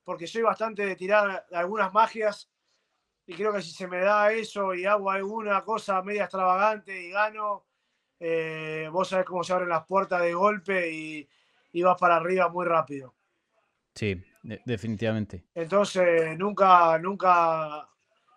porque 0.03 0.25
soy 0.25 0.41
bastante 0.41 0.83
de 0.83 0.95
tirar 0.95 1.45
algunas 1.51 1.93
magias, 1.93 2.49
y 3.27 3.35
creo 3.35 3.53
que 3.53 3.61
si 3.61 3.69
se 3.73 3.87
me 3.87 3.99
da 3.99 4.31
eso 4.33 4.73
y 4.73 4.85
hago 4.85 5.11
alguna 5.11 5.63
cosa 5.63 6.01
media 6.01 6.23
extravagante 6.23 6.99
y 6.99 7.11
gano, 7.11 7.67
eh, 8.19 8.89
vos 8.91 9.07
sabés 9.07 9.27
cómo 9.27 9.43
se 9.43 9.53
abren 9.53 9.69
las 9.69 9.85
puertas 9.85 10.19
de 10.23 10.33
golpe 10.33 10.91
y, 10.91 11.29
y 11.73 11.81
vas 11.81 11.97
para 11.99 12.15
arriba 12.15 12.47
muy 12.47 12.65
rápido. 12.65 13.13
Sí, 13.93 14.23
de- 14.43 14.61
definitivamente. 14.65 15.43
Entonces, 15.53 16.37
nunca, 16.37 16.97
nunca, 16.99 17.87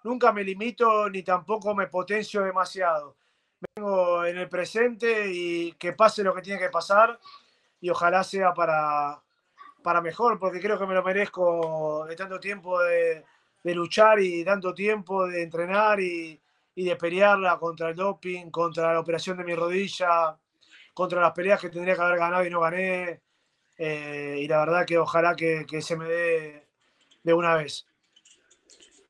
nunca 0.02 0.32
me 0.32 0.42
limito 0.42 1.08
ni 1.08 1.22
tampoco 1.22 1.74
me 1.74 1.86
potencio 1.86 2.42
demasiado. 2.42 3.16
Vengo 3.74 4.24
en 4.24 4.38
el 4.38 4.48
presente 4.48 5.30
y 5.32 5.72
que 5.72 5.92
pase 5.92 6.22
lo 6.22 6.34
que 6.34 6.42
tiene 6.42 6.60
que 6.60 6.68
pasar 6.68 7.18
y 7.80 7.88
ojalá 7.88 8.22
sea 8.24 8.52
para, 8.52 9.22
para 9.82 10.00
mejor, 10.00 10.38
porque 10.38 10.60
creo 10.60 10.78
que 10.78 10.86
me 10.86 10.94
lo 10.94 11.02
merezco 11.02 12.04
de 12.06 12.16
tanto 12.16 12.38
tiempo 12.40 12.82
de, 12.82 13.24
de 13.62 13.74
luchar 13.74 14.20
y 14.20 14.44
tanto 14.44 14.74
tiempo 14.74 15.26
de 15.26 15.42
entrenar 15.42 16.00
y, 16.00 16.38
y 16.74 16.84
de 16.84 16.96
pelearla 16.96 17.58
contra 17.58 17.88
el 17.90 17.96
doping, 17.96 18.50
contra 18.50 18.92
la 18.92 19.00
operación 19.00 19.38
de 19.38 19.44
mi 19.44 19.54
rodilla, 19.54 20.36
contra 20.92 21.20
las 21.20 21.32
peleas 21.32 21.60
que 21.60 21.70
tendría 21.70 21.94
que 21.94 22.02
haber 22.02 22.18
ganado 22.18 22.44
y 22.44 22.50
no 22.50 22.60
gané. 22.60 23.22
Eh, 23.78 24.38
y 24.40 24.48
la 24.48 24.58
verdad 24.60 24.86
que 24.86 24.98
ojalá 24.98 25.34
que, 25.36 25.64
que 25.68 25.82
se 25.82 25.96
me 25.96 26.06
dé 26.06 26.66
de 27.22 27.34
una 27.34 27.56
vez. 27.56 27.86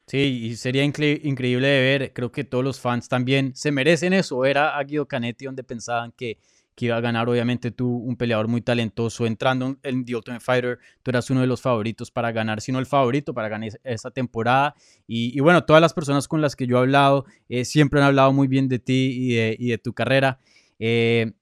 Sí, 0.06 0.18
y 0.44 0.56
sería 0.56 0.84
incre- 0.84 1.20
increíble 1.24 1.66
de 1.66 1.80
ver. 1.80 2.12
Creo 2.12 2.30
que 2.30 2.44
todos 2.44 2.62
los 2.64 2.80
fans 2.80 3.08
también 3.08 3.54
se 3.56 3.72
merecen 3.72 4.12
eso. 4.12 4.44
Era 4.44 4.76
a 4.78 4.84
Guido 4.84 5.06
Canetti 5.06 5.46
donde 5.46 5.64
pensaban 5.64 6.12
que, 6.12 6.38
que 6.76 6.86
iba 6.86 6.96
a 6.96 7.00
ganar. 7.00 7.28
Obviamente 7.28 7.72
tú, 7.72 7.88
un 7.96 8.16
peleador 8.16 8.46
muy 8.46 8.60
talentoso, 8.60 9.26
entrando 9.26 9.76
en 9.82 10.04
The 10.04 10.14
Ultimate 10.14 10.44
Fighter, 10.44 10.78
tú 11.02 11.10
eras 11.10 11.28
uno 11.30 11.40
de 11.40 11.48
los 11.48 11.60
favoritos 11.60 12.12
para 12.12 12.30
ganar, 12.30 12.60
si 12.60 12.70
no 12.70 12.78
el 12.78 12.86
favorito 12.86 13.34
para 13.34 13.48
ganar 13.48 13.68
es- 13.68 13.80
esa 13.82 14.12
temporada. 14.12 14.76
Y, 15.08 15.36
y 15.36 15.40
bueno, 15.40 15.64
todas 15.64 15.82
las 15.82 15.92
personas 15.92 16.28
con 16.28 16.40
las 16.40 16.54
que 16.54 16.68
yo 16.68 16.76
he 16.76 16.80
hablado 16.80 17.24
eh, 17.48 17.64
siempre 17.64 17.98
han 18.00 18.06
hablado 18.06 18.32
muy 18.32 18.46
bien 18.46 18.68
de 18.68 18.78
ti 18.78 19.10
y 19.18 19.34
de, 19.34 19.56
y 19.58 19.70
de 19.70 19.78
tu 19.78 19.92
carrera. 19.92 20.38
Eh, 20.78 21.32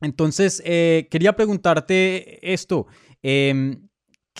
entonces, 0.00 0.62
eh, 0.64 1.08
quería 1.10 1.34
preguntarte 1.34 2.52
esto. 2.52 2.86
em, 3.22 3.88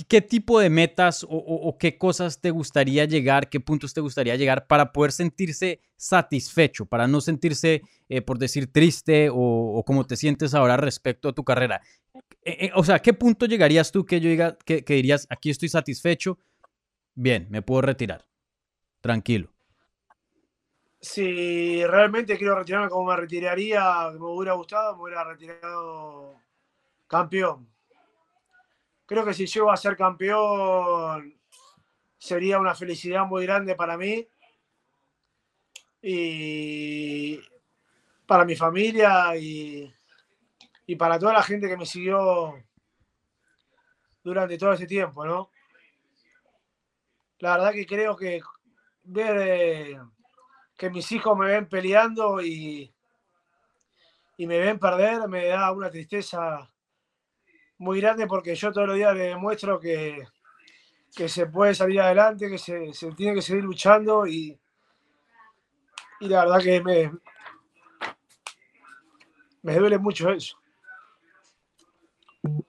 ¿qué, 0.08 0.20
tipo 0.20 0.58
de 0.58 0.70
metas 0.70 1.24
o, 1.28 1.76
qué 1.78 1.96
cosas 1.96 2.40
te 2.40 2.50
gustaría 2.50 3.04
llegar, 3.04 3.48
qué 3.48 3.60
puntos 3.60 3.94
te 3.94 4.00
gustaría 4.00 4.36
llegar 4.36 4.66
para 4.66 4.92
poder 4.92 5.12
sentirse 5.12 5.80
satisfecho, 5.96 6.86
para 6.86 7.06
no 7.06 7.20
sentirse, 7.20 7.82
eh, 8.08 8.20
por 8.20 8.38
decir, 8.38 8.72
triste 8.72 9.28
o, 9.32 9.82
como 9.86 10.04
te 10.06 10.16
sientes 10.16 10.54
ahora 10.54 10.76
respecto 10.76 11.28
a 11.28 11.32
tu 11.32 11.44
carrera? 11.44 11.80
Eh, 12.42 12.70
o 12.74 12.84
sea, 12.84 12.98
¿qué 13.00 13.14
punto 13.14 13.46
llegarías 13.46 13.92
tú 13.92 14.04
que 14.04 14.20
yo 14.20 14.28
diga, 14.28 14.58
que 14.64 14.82
dirías, 14.86 15.26
aquí 15.30 15.50
estoy 15.50 15.68
satisfecho, 15.68 16.38
bien, 17.14 17.46
me 17.50 17.62
puedo 17.62 17.82
retirar, 17.82 18.26
tranquilo? 19.00 19.53
Si 21.04 21.84
realmente 21.84 22.38
quiero 22.38 22.54
retirarme 22.54 22.88
como 22.88 23.10
me 23.10 23.16
retiraría, 23.16 24.08
me 24.12 24.24
hubiera 24.24 24.54
gustado, 24.54 24.96
me 24.96 25.02
hubiera 25.02 25.22
retirado 25.22 26.40
campeón. 27.06 27.68
Creo 29.04 29.22
que 29.22 29.34
si 29.34 29.44
llego 29.44 29.70
a 29.70 29.76
ser 29.76 29.98
campeón 29.98 31.38
sería 32.16 32.58
una 32.58 32.74
felicidad 32.74 33.26
muy 33.26 33.44
grande 33.44 33.74
para 33.74 33.98
mí 33.98 34.26
y 36.00 37.38
para 38.26 38.46
mi 38.46 38.56
familia 38.56 39.36
y, 39.36 39.92
y 40.86 40.96
para 40.96 41.18
toda 41.18 41.34
la 41.34 41.42
gente 41.42 41.68
que 41.68 41.76
me 41.76 41.84
siguió 41.84 42.54
durante 44.22 44.56
todo 44.56 44.72
ese 44.72 44.86
tiempo, 44.86 45.26
¿no? 45.26 45.50
La 47.40 47.58
verdad 47.58 47.72
que 47.74 47.84
creo 47.84 48.16
que 48.16 48.40
ver 49.02 49.36
eh, 49.42 50.00
que 50.76 50.90
mis 50.90 51.10
hijos 51.12 51.36
me 51.38 51.46
ven 51.46 51.68
peleando 51.68 52.42
y, 52.42 52.92
y 54.36 54.46
me 54.46 54.58
ven 54.58 54.78
perder 54.78 55.28
me 55.28 55.46
da 55.48 55.72
una 55.72 55.90
tristeza 55.90 56.70
muy 57.78 58.00
grande 58.00 58.26
porque 58.26 58.54
yo 58.54 58.72
todos 58.72 58.88
los 58.88 58.96
días 58.96 59.14
le 59.14 59.24
demuestro 59.24 59.80
que, 59.80 60.24
que 61.14 61.28
se 61.28 61.46
puede 61.46 61.74
salir 61.74 62.00
adelante, 62.00 62.48
que 62.48 62.58
se, 62.58 62.92
se 62.92 63.12
tiene 63.12 63.34
que 63.34 63.42
seguir 63.42 63.64
luchando 63.64 64.26
y, 64.26 64.58
y 66.20 66.28
la 66.28 66.44
verdad 66.44 66.62
que 66.62 66.82
me, 66.82 67.12
me 69.62 69.76
duele 69.76 69.98
mucho 69.98 70.30
eso. 70.30 70.56
Bueno, 72.42 72.64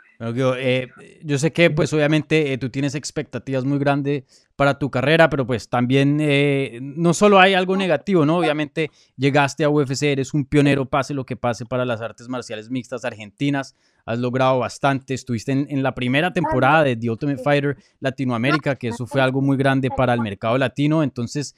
Guido, 0.00 0.09
eh, 0.22 0.88
yo 1.24 1.38
sé 1.38 1.50
que 1.50 1.70
pues 1.70 1.92
obviamente 1.94 2.52
eh, 2.52 2.58
tú 2.58 2.68
tienes 2.68 2.94
expectativas 2.94 3.64
muy 3.64 3.78
grandes 3.78 4.24
para 4.54 4.78
tu 4.78 4.90
carrera, 4.90 5.30
pero 5.30 5.46
pues 5.46 5.70
también 5.70 6.18
eh, 6.20 6.78
no 6.82 7.14
solo 7.14 7.40
hay 7.40 7.54
algo 7.54 7.74
negativo, 7.76 8.26
¿no? 8.26 8.36
Obviamente 8.36 8.90
llegaste 9.16 9.64
a 9.64 9.70
UFC, 9.70 10.02
eres 10.12 10.34
un 10.34 10.44
pionero, 10.44 10.84
pase 10.84 11.14
lo 11.14 11.24
que 11.24 11.36
pase 11.36 11.64
para 11.64 11.86
las 11.86 12.02
artes 12.02 12.28
marciales 12.28 12.68
mixtas 12.68 13.06
argentinas, 13.06 13.74
has 14.04 14.18
logrado 14.18 14.58
bastante, 14.58 15.14
estuviste 15.14 15.52
en, 15.52 15.66
en 15.70 15.82
la 15.82 15.94
primera 15.94 16.30
temporada 16.34 16.84
de 16.84 16.96
The 16.96 17.08
Ultimate 17.10 17.42
Fighter 17.42 17.76
Latinoamérica, 18.00 18.76
que 18.76 18.88
eso 18.88 19.06
fue 19.06 19.22
algo 19.22 19.40
muy 19.40 19.56
grande 19.56 19.88
para 19.96 20.12
el 20.12 20.20
mercado 20.20 20.58
latino, 20.58 21.02
entonces 21.02 21.54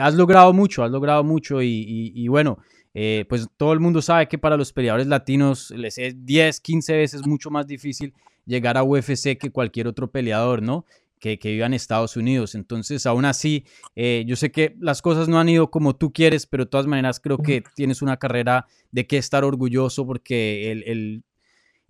has 0.00 0.14
logrado 0.14 0.52
mucho, 0.52 0.84
has 0.84 0.90
logrado 0.90 1.24
mucho 1.24 1.60
y, 1.60 1.66
y- 1.68 2.12
y 2.14 2.28
bueno, 2.28 2.58
eh, 2.94 3.26
pues 3.28 3.48
todo 3.56 3.72
el 3.72 3.80
mundo 3.80 4.00
sabe 4.00 4.28
que 4.28 4.38
para 4.38 4.56
los 4.56 4.72
peleadores 4.72 5.08
latinos 5.08 5.72
les 5.72 5.98
es 5.98 6.24
10, 6.24 6.60
15 6.60 6.96
veces 6.96 7.26
mucho 7.26 7.50
más 7.50 7.66
difícil 7.66 8.14
llegar 8.46 8.78
a 8.78 8.84
UFC 8.84 9.36
que 9.36 9.50
cualquier 9.50 9.88
otro 9.88 10.12
peleador, 10.12 10.62
¿no? 10.62 10.86
Que, 11.18 11.38
que 11.38 11.52
viva 11.52 11.66
en 11.66 11.74
Estados 11.74 12.16
Unidos. 12.16 12.54
Entonces, 12.54 13.04
aún 13.06 13.24
así, 13.24 13.64
eh, 13.96 14.24
yo 14.26 14.36
sé 14.36 14.52
que 14.52 14.76
las 14.78 15.02
cosas 15.02 15.26
no 15.26 15.40
han 15.40 15.48
ido 15.48 15.70
como 15.70 15.96
tú 15.96 16.12
quieres, 16.12 16.46
pero 16.46 16.66
de 16.66 16.70
todas 16.70 16.86
maneras 16.86 17.18
creo 17.18 17.38
que 17.38 17.64
tienes 17.74 18.02
una 18.02 18.18
carrera 18.18 18.66
de 18.92 19.06
que 19.06 19.16
estar 19.16 19.42
orgulloso 19.42 20.06
porque 20.06 20.70
el, 20.70 20.82
el, 20.84 21.24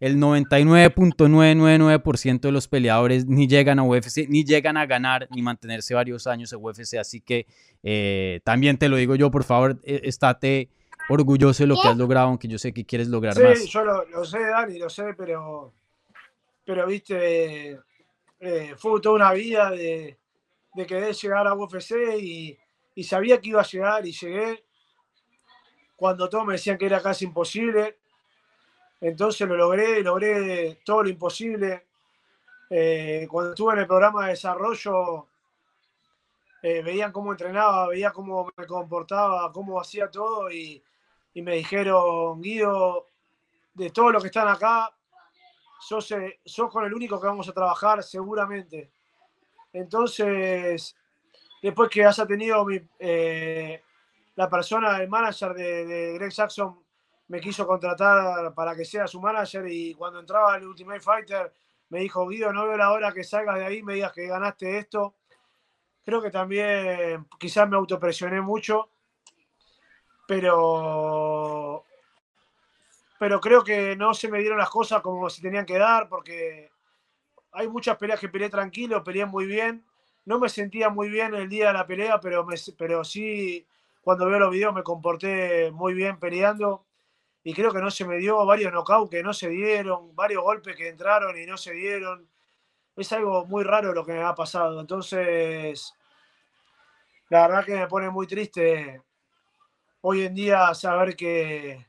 el 0.00 0.16
99.999% 0.16 2.40
de 2.40 2.52
los 2.52 2.68
peleadores 2.68 3.26
ni 3.26 3.46
llegan 3.46 3.78
a 3.78 3.82
UFC, 3.82 4.26
ni 4.28 4.44
llegan 4.44 4.76
a 4.76 4.86
ganar, 4.86 5.28
ni 5.34 5.42
mantenerse 5.42 5.94
varios 5.94 6.26
años 6.26 6.52
en 6.52 6.58
UFC. 6.62 6.96
Así 6.98 7.20
que 7.20 7.46
eh, 7.82 8.40
también 8.44 8.78
te 8.78 8.88
lo 8.88 8.96
digo 8.96 9.16
yo, 9.16 9.30
por 9.30 9.44
favor, 9.44 9.80
eh, 9.84 10.00
estate 10.04 10.70
orgulloso 11.08 11.62
de 11.62 11.66
lo 11.68 11.76
que 11.80 11.88
has 11.88 11.96
logrado, 11.96 12.28
aunque 12.28 12.48
yo 12.48 12.58
sé 12.58 12.72
que 12.72 12.84
quieres 12.84 13.08
lograr 13.08 13.34
Sí, 13.34 13.42
más. 13.42 13.64
yo 13.66 13.84
lo, 13.84 14.04
lo 14.06 14.24
sé, 14.24 14.40
Dani, 14.40 14.78
lo 14.78 14.88
sé, 14.88 15.14
pero, 15.14 15.72
pero 16.64 16.86
viste, 16.86 17.78
eh, 18.40 18.74
fue 18.76 19.00
toda 19.00 19.14
una 19.16 19.32
vida 19.32 19.70
de, 19.70 20.18
de 20.74 20.86
querer 20.86 21.14
llegar 21.14 21.46
a 21.46 21.54
UFC 21.54 21.92
y, 22.20 22.58
y 22.94 23.04
sabía 23.04 23.40
que 23.40 23.48
iba 23.50 23.60
a 23.60 23.66
llegar 23.66 24.06
y 24.06 24.12
llegué 24.12 24.64
cuando 25.96 26.28
todos 26.28 26.46
me 26.46 26.54
decían 26.54 26.76
que 26.78 26.86
era 26.86 27.00
casi 27.00 27.24
imposible. 27.24 27.98
Entonces 29.00 29.46
lo 29.48 29.56
logré, 29.56 30.02
logré 30.02 30.80
todo 30.84 31.02
lo 31.02 31.08
imposible. 31.08 31.86
Eh, 32.70 33.26
cuando 33.30 33.50
estuve 33.50 33.74
en 33.74 33.78
el 33.80 33.86
programa 33.86 34.24
de 34.24 34.30
desarrollo, 34.30 35.28
eh, 36.62 36.82
veían 36.82 37.12
cómo 37.12 37.30
entrenaba, 37.32 37.88
veía 37.88 38.10
cómo 38.10 38.50
me 38.56 38.66
comportaba, 38.66 39.52
cómo 39.52 39.80
hacía 39.80 40.10
todo 40.10 40.50
y, 40.50 40.82
y 41.34 41.42
me 41.42 41.56
dijeron, 41.56 42.40
Guido, 42.40 43.06
de 43.74 43.90
todos 43.90 44.12
los 44.12 44.22
que 44.22 44.28
están 44.28 44.48
acá, 44.48 44.94
sos, 45.80 46.14
sos 46.44 46.70
con 46.70 46.84
el 46.84 46.94
único 46.94 47.20
que 47.20 47.26
vamos 47.26 47.48
a 47.48 47.52
trabajar 47.52 48.02
seguramente. 48.02 48.90
Entonces, 49.72 50.96
después 51.60 51.90
que 51.90 52.04
haya 52.04 52.24
tenido 52.24 52.64
eh, 52.98 53.82
la 54.36 54.48
persona, 54.48 54.96
el 54.98 55.08
manager 55.08 55.52
de, 55.54 55.84
de 55.84 56.12
Greg 56.14 56.30
Jackson, 56.30 56.80
me 57.28 57.40
quiso 57.40 57.66
contratar 57.66 58.54
para 58.54 58.76
que 58.76 58.84
sea 58.84 59.06
su 59.06 59.20
manager 59.20 59.66
y 59.66 59.94
cuando 59.94 60.20
entraba 60.20 60.56
el 60.56 60.66
Ultimate 60.66 61.00
Fighter 61.00 61.52
me 61.88 62.00
dijo, 62.00 62.26
Guido, 62.28 62.52
no 62.52 62.66
veo 62.66 62.76
la 62.76 62.92
hora 62.92 63.12
que 63.12 63.24
salgas 63.24 63.56
de 63.56 63.66
ahí, 63.66 63.82
me 63.82 63.94
digas 63.94 64.12
que 64.12 64.26
ganaste 64.26 64.78
esto. 64.78 65.14
Creo 66.04 66.20
que 66.20 66.30
también 66.30 67.26
quizás 67.38 67.68
me 67.68 67.76
autopresioné 67.76 68.40
mucho, 68.40 68.90
pero, 70.26 71.84
pero 73.18 73.40
creo 73.40 73.62
que 73.62 73.96
no 73.96 74.14
se 74.14 74.28
me 74.28 74.40
dieron 74.40 74.58
las 74.58 74.70
cosas 74.70 75.02
como 75.02 75.28
se 75.30 75.42
tenían 75.42 75.66
que 75.66 75.78
dar 75.78 76.08
porque 76.08 76.70
hay 77.52 77.68
muchas 77.68 77.96
peleas 77.96 78.20
que 78.20 78.28
peleé 78.28 78.50
tranquilo, 78.50 79.04
peleé 79.04 79.26
muy 79.26 79.46
bien. 79.46 79.84
No 80.24 80.38
me 80.38 80.48
sentía 80.48 80.88
muy 80.88 81.08
bien 81.08 81.34
el 81.34 81.48
día 81.48 81.68
de 81.68 81.74
la 81.74 81.87
pelea, 81.87 82.18
pero, 82.18 82.44
me, 82.44 82.56
pero 82.78 83.04
sí 83.04 83.66
cuando 84.00 84.26
veo 84.26 84.38
los 84.38 84.50
videos 84.50 84.74
me 84.74 84.82
comporté 84.82 85.70
muy 85.70 85.94
bien 85.94 86.18
peleando 86.18 86.84
y 87.42 87.52
creo 87.52 87.72
que 87.72 87.80
no 87.80 87.90
se 87.90 88.06
me 88.06 88.16
dio 88.16 88.44
varios 88.46 88.72
knockouts 88.72 89.10
que 89.10 89.22
no 89.22 89.34
se 89.34 89.48
dieron, 89.48 90.14
varios 90.16 90.42
golpes 90.42 90.74
que 90.76 90.88
entraron 90.88 91.38
y 91.38 91.44
no 91.46 91.58
se 91.58 91.72
dieron. 91.72 92.28
Es 92.96 93.12
algo 93.12 93.44
muy 93.44 93.64
raro 93.64 93.92
lo 93.92 94.04
que 94.04 94.12
me 94.12 94.22
ha 94.22 94.34
pasado. 94.34 94.80
Entonces, 94.80 95.92
la 97.28 97.46
verdad 97.46 97.64
que 97.64 97.74
me 97.76 97.87
pone 97.87 98.08
muy 98.08 98.26
triste 98.26 99.02
hoy 100.06 100.20
en 100.22 100.34
día 100.34 100.74
saber 100.74 101.16
que, 101.16 101.86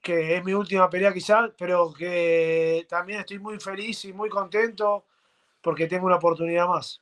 que 0.00 0.36
es 0.36 0.44
mi 0.44 0.54
última 0.54 0.88
pelea 0.88 1.12
quizás, 1.12 1.50
pero 1.58 1.92
que 1.92 2.86
también 2.88 3.20
estoy 3.20 3.38
muy 3.38 3.60
feliz 3.60 4.06
y 4.06 4.12
muy 4.14 4.30
contento 4.30 5.04
porque 5.60 5.86
tengo 5.86 6.06
una 6.06 6.16
oportunidad 6.16 6.66
más. 6.66 6.98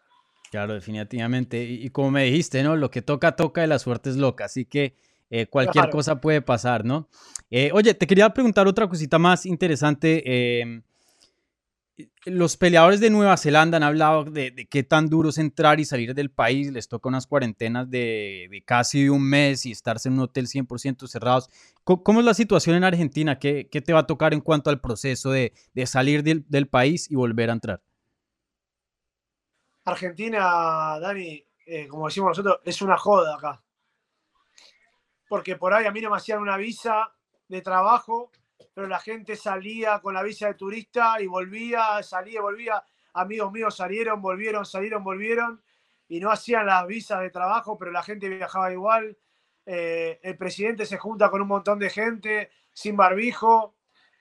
Claro, 0.50 0.74
definitivamente. 0.74 1.62
Y, 1.62 1.86
y 1.86 1.90
como 1.90 2.10
me 2.10 2.24
dijiste, 2.24 2.62
¿no? 2.64 2.74
Lo 2.74 2.90
que 2.90 3.02
toca, 3.02 3.36
toca 3.36 3.62
y 3.64 3.68
la 3.68 3.78
suerte 3.78 4.10
es 4.10 4.16
loca. 4.16 4.46
Así 4.46 4.64
que 4.64 4.96
eh, 5.30 5.46
cualquier 5.46 5.84
Claro. 5.84 5.90
cosa 5.92 6.20
puede 6.20 6.42
pasar, 6.42 6.84
¿no? 6.84 7.08
Eh, 7.50 7.70
oye, 7.72 7.94
te 7.94 8.06
quería 8.08 8.30
preguntar 8.30 8.66
otra 8.66 8.88
cosita 8.88 9.18
más 9.20 9.46
interesante. 9.46 10.22
eh, 10.26 10.82
los 12.24 12.56
peleadores 12.56 13.00
de 13.00 13.08
Nueva 13.10 13.36
Zelanda 13.36 13.76
han 13.76 13.82
hablado 13.82 14.24
de, 14.24 14.66
qué 14.70 14.82
tan 14.82 15.08
duro 15.08 15.30
es 15.30 15.38
entrar 15.38 15.80
y 15.80 15.84
salir 15.84 16.14
del 16.14 16.30
país. 16.30 16.70
Les 16.70 16.88
toca 16.88 17.08
unas 17.08 17.26
cuarentenas 17.26 17.88
de, 17.90 18.62
casi 18.66 19.08
un 19.08 19.22
mes 19.22 19.64
y 19.64 19.72
estarse 19.72 20.08
en 20.08 20.14
un 20.14 20.20
hotel 20.20 20.46
100% 20.46 21.06
cerrados. 21.06 21.48
¿Cómo, 21.84 22.20
es 22.20 22.26
la 22.26 22.34
situación 22.34 22.76
en 22.76 22.84
Argentina? 22.84 23.38
¿Qué, 23.38 23.64
te 23.64 23.92
va 23.92 24.00
a 24.00 24.06
tocar 24.06 24.34
en 24.34 24.40
cuanto 24.40 24.70
al 24.70 24.80
proceso 24.80 25.30
de, 25.30 25.52
salir 25.86 26.22
del, 26.22 26.44
del 26.48 26.68
país 26.68 27.10
y 27.10 27.14
volver 27.14 27.50
a 27.50 27.54
entrar? 27.54 27.82
Argentina, 29.84 30.98
Dani, 30.98 31.44
eh, 31.64 31.88
como 31.88 32.06
decimos 32.06 32.30
nosotros, 32.30 32.60
es 32.64 32.82
una 32.82 32.98
joda 32.98 33.36
acá. 33.36 33.62
Porque 35.28 35.56
por 35.56 35.72
ahí 35.72 35.86
a 35.86 35.92
mí 35.92 36.00
no 36.00 36.10
me 36.10 36.16
hacían 36.16 36.40
una 36.40 36.56
visa 36.56 37.12
de 37.48 37.62
trabajo, 37.62 38.30
pero 38.76 38.88
la 38.88 38.98
gente 39.00 39.36
salía 39.36 40.00
con 40.00 40.12
la 40.12 40.22
visa 40.22 40.48
de 40.48 40.54
turista 40.54 41.18
y 41.18 41.26
volvía, 41.26 42.02
salía 42.02 42.40
y 42.40 42.42
volvía. 42.42 42.84
Amigos 43.14 43.50
míos 43.50 43.74
salieron, 43.74 44.20
volvieron, 44.20 44.66
salieron, 44.66 45.02
volvieron 45.02 45.62
y 46.08 46.20
no 46.20 46.30
hacían 46.30 46.66
las 46.66 46.86
visas 46.86 47.22
de 47.22 47.30
trabajo, 47.30 47.78
pero 47.78 47.90
la 47.90 48.02
gente 48.02 48.28
viajaba 48.28 48.70
igual. 48.70 49.16
Eh, 49.64 50.20
el 50.22 50.36
presidente 50.36 50.84
se 50.84 50.98
junta 50.98 51.30
con 51.30 51.40
un 51.40 51.48
montón 51.48 51.78
de 51.78 51.88
gente 51.88 52.50
sin 52.70 52.98
barbijo 52.98 53.76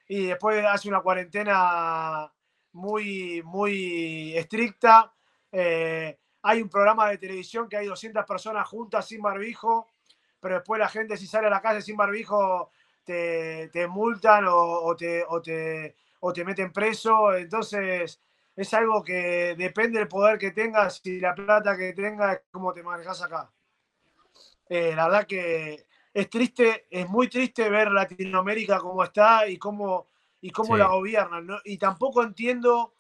y 0.08 0.28
después 0.28 0.64
hace 0.64 0.88
una 0.88 1.02
cuarentena 1.02 2.32
muy, 2.72 3.42
muy 3.44 4.38
estricta. 4.38 5.14
Eh, 5.52 6.18
hay 6.44 6.62
un 6.62 6.70
programa 6.70 7.10
de 7.10 7.18
televisión 7.18 7.68
que 7.68 7.76
hay 7.76 7.88
200 7.88 8.24
personas 8.24 8.66
juntas 8.70 9.06
sin 9.06 9.22
barbijo, 9.22 9.90
pero 10.40 10.56
después 10.56 10.80
la 10.80 10.88
gente 10.88 11.18
si 11.18 11.28
sale 11.28 11.48
a 11.48 11.50
la 11.50 11.62
calle 11.62 11.82
sin 11.82 11.98
barbijo 11.98 12.72
te, 13.06 13.70
te 13.70 13.88
multan 13.88 14.46
o, 14.48 14.56
o 14.58 14.96
te, 14.96 15.24
o, 15.28 15.42
te, 15.42 15.96
o 16.22 16.34
te 16.34 16.44
meten 16.46 16.74
preso. 16.74 17.34
Entonces 17.36 18.20
es 18.56 18.74
algo 18.74 19.04
que 19.04 19.56
depende 19.58 20.00
del 20.00 20.08
poder 20.08 20.38
que 20.38 20.52
tengas 20.52 21.02
y 21.06 21.20
la 21.20 21.34
plata 21.36 21.78
que 21.78 21.94
tengas, 21.94 22.42
cómo 22.52 22.74
te 22.74 22.84
manejas 22.84 23.22
acá. 23.22 23.52
Eh, 24.68 24.94
la 24.96 25.06
verdad 25.06 25.28
que 25.28 25.86
es 26.14 26.30
triste, 26.30 26.88
es 26.90 27.08
muy 27.08 27.28
triste 27.30 27.70
ver 27.70 27.92
Latinoamérica 27.92 28.80
como 28.80 29.04
está 29.04 29.48
y 29.48 29.58
cómo, 29.58 30.08
y 30.42 30.50
cómo 30.50 30.76
Sí. 30.76 30.80
la 30.80 30.88
gobiernan. 30.88 31.46
¿no? 31.46 31.58
Y 31.64 31.78
tampoco 31.78 32.24
entiendo 32.24 32.94